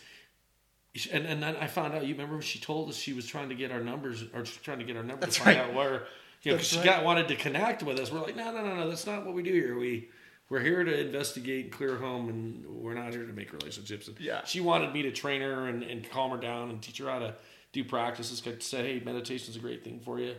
and 1.11 1.25
and 1.25 1.41
then 1.41 1.55
I 1.57 1.67
found 1.67 1.93
out. 1.93 2.05
You 2.05 2.13
remember 2.13 2.33
when 2.35 2.41
she 2.43 2.59
told 2.59 2.89
us 2.89 2.95
she 2.95 3.13
was 3.13 3.25
trying 3.25 3.49
to 3.49 3.55
get 3.55 3.71
our 3.71 3.81
numbers 3.81 4.23
or 4.33 4.43
trying 4.43 4.79
to 4.79 4.83
get 4.85 4.97
our 4.97 5.03
number 5.03 5.21
That's 5.25 5.37
to 5.37 5.43
find 5.43 5.57
right. 5.57 5.67
out 5.69 5.73
where. 5.73 6.03
You 6.43 6.51
know, 6.53 6.57
'cause 6.57 6.71
That's 6.71 6.83
she 6.83 6.89
right. 6.89 6.97
got 6.97 7.03
wanted 7.05 7.27
to 7.27 7.35
connect 7.35 7.83
with 7.83 7.99
us. 7.99 8.11
We're 8.11 8.21
like, 8.21 8.35
no, 8.35 8.51
no, 8.51 8.65
no, 8.65 8.75
no. 8.75 8.89
That's 8.89 9.05
not 9.05 9.25
what 9.27 9.35
we 9.35 9.43
do 9.43 9.51
here. 9.53 9.77
We 9.77 10.09
we're 10.49 10.59
here 10.59 10.83
to 10.83 10.99
investigate 10.99 11.65
and 11.65 11.73
clear 11.73 11.95
home, 11.97 12.29
and 12.29 12.65
we're 12.65 12.95
not 12.95 13.13
here 13.13 13.25
to 13.27 13.31
make 13.31 13.53
relationships. 13.53 14.07
And 14.07 14.19
Yeah. 14.19 14.43
she 14.43 14.59
wanted 14.59 14.91
me 14.91 15.03
to 15.03 15.11
train 15.11 15.41
her 15.41 15.67
and, 15.67 15.83
and 15.83 16.09
calm 16.09 16.31
her 16.31 16.37
down 16.37 16.71
and 16.71 16.81
teach 16.81 16.97
her 16.97 17.05
how 17.09 17.19
to 17.19 17.35
do 17.73 17.83
practices. 17.85 18.41
Could 18.41 18.61
say, 18.63 18.97
hey, 18.97 19.01
meditation's 19.05 19.55
a 19.55 19.59
great 19.59 19.83
thing 19.83 19.99
for 19.99 20.19
you, 20.19 20.33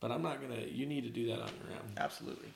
but 0.00 0.10
I'm 0.10 0.22
not 0.22 0.40
gonna. 0.40 0.62
You 0.66 0.86
need 0.86 1.02
to 1.04 1.10
do 1.10 1.26
that 1.26 1.34
on 1.40 1.50
your 1.62 1.76
own. 1.76 1.92
Absolutely. 1.98 2.48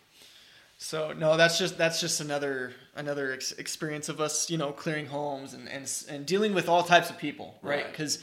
So 0.81 1.13
no, 1.13 1.37
that's 1.37 1.59
just 1.59 1.77
that's 1.77 2.01
just 2.01 2.21
another 2.21 2.73
another 2.95 3.33
ex- 3.33 3.53
experience 3.53 4.09
of 4.09 4.21
us, 4.21 4.49
you 4.49 4.57
know, 4.59 4.71
clearing 4.73 5.07
homes 5.07 5.53
and 5.53 5.69
and 5.69 5.91
and 6.09 6.25
dealing 6.25 6.55
with 6.55 6.69
all 6.69 6.85
types 6.85 7.11
of 7.11 7.19
people, 7.19 7.59
right? 7.63 7.83
Right. 7.83 7.91
Because 7.91 8.21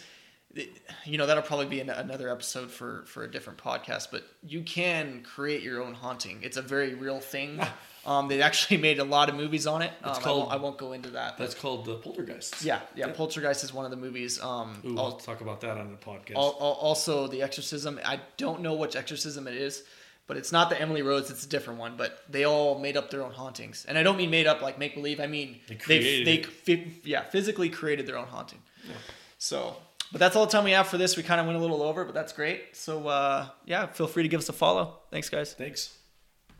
you 1.03 1.17
know 1.17 1.25
that'll 1.25 1.43
probably 1.43 1.65
be 1.65 1.81
an, 1.81 1.89
another 1.89 2.29
episode 2.29 2.71
for 2.71 3.03
for 3.07 3.25
a 3.25 3.29
different 3.31 3.59
podcast. 3.59 4.07
But 4.09 4.23
you 4.41 4.63
can 4.63 5.21
create 5.23 5.63
your 5.63 5.83
own 5.83 5.93
haunting. 5.93 6.39
It's 6.43 6.55
a 6.55 6.61
very 6.61 6.93
real 6.95 7.19
thing. 7.19 7.59
Um, 8.05 8.27
they 8.27 8.39
actually 8.43 8.77
made 8.77 8.99
a 8.99 9.03
lot 9.03 9.29
of 9.29 9.35
movies 9.35 9.65
on 9.65 9.81
it. 9.81 9.91
Um, 10.03 10.11
It's 10.15 10.27
I, 10.27 10.29
won't, 10.29 10.51
I 10.51 10.57
won't 10.57 10.77
go 10.77 10.93
into 10.93 11.09
that. 11.09 11.39
That's 11.39 11.55
called 11.55 11.85
the 11.85 11.95
poltergeists. 11.95 12.63
yeah, 12.63 12.81
yeah, 12.95 13.07
Poltergeist 13.11 13.63
is 13.63 13.73
one 13.73 13.83
of 13.83 13.89
the 13.89 13.97
movies. 13.97 14.39
Um, 14.39 14.79
Ooh, 14.85 14.95
I'll 14.99 15.13
talk 15.13 15.41
about 15.41 15.59
that 15.61 15.75
on 15.79 15.89
the 15.89 15.97
podcast. 15.97 16.35
Al- 16.35 16.55
al- 16.61 16.77
also, 16.79 17.25
The 17.25 17.41
Exorcism. 17.41 17.99
I 18.05 18.19
don't 18.37 18.61
know 18.61 18.75
which 18.75 18.95
exorcism 18.95 19.47
it 19.47 19.55
is, 19.55 19.85
but 20.27 20.37
it's 20.37 20.51
not 20.51 20.69
the 20.69 20.79
Emily 20.81 21.01
Rose. 21.01 21.29
It's 21.29 21.45
a 21.45 21.49
different 21.49 21.79
one. 21.79 21.95
But 21.97 22.23
they 22.29 22.45
all 22.45 22.79
made 22.79 22.97
up 22.97 23.09
their 23.11 23.23
own 23.23 23.31
hauntings, 23.31 23.85
and 23.87 23.97
I 23.97 24.03
don't 24.03 24.17
mean 24.17 24.29
made 24.29 24.47
up 24.47 24.61
like 24.61 24.77
make 24.79 24.93
believe. 24.95 25.19
I 25.19 25.27
mean 25.27 25.59
They 25.67 25.75
they 25.75 25.79
created 25.79 26.27
they 26.27 26.33
it. 26.39 26.45
fi- 26.45 27.01
yeah 27.03 27.23
physically 27.23 27.69
created 27.69 28.05
their 28.07 28.17
own 28.17 28.27
haunting. 28.27 28.59
So, 29.37 29.75
but 30.11 30.19
that's 30.19 30.35
all 30.35 30.45
the 30.45 30.51
time 30.51 30.63
we 30.63 30.71
have 30.71 30.87
for 30.87 30.97
this. 30.97 31.17
We 31.17 31.23
kind 31.23 31.39
of 31.39 31.45
went 31.47 31.57
a 31.57 31.61
little 31.61 31.81
over, 31.83 32.05
but 32.05 32.13
that's 32.13 32.33
great. 32.33 32.75
So 32.75 33.07
uh, 33.07 33.47
yeah, 33.65 33.87
feel 33.87 34.07
free 34.07 34.23
to 34.23 34.29
give 34.29 34.39
us 34.39 34.49
a 34.49 34.53
follow. 34.53 34.99
Thanks, 35.11 35.29
guys. 35.29 35.53
Thanks. 35.53 35.97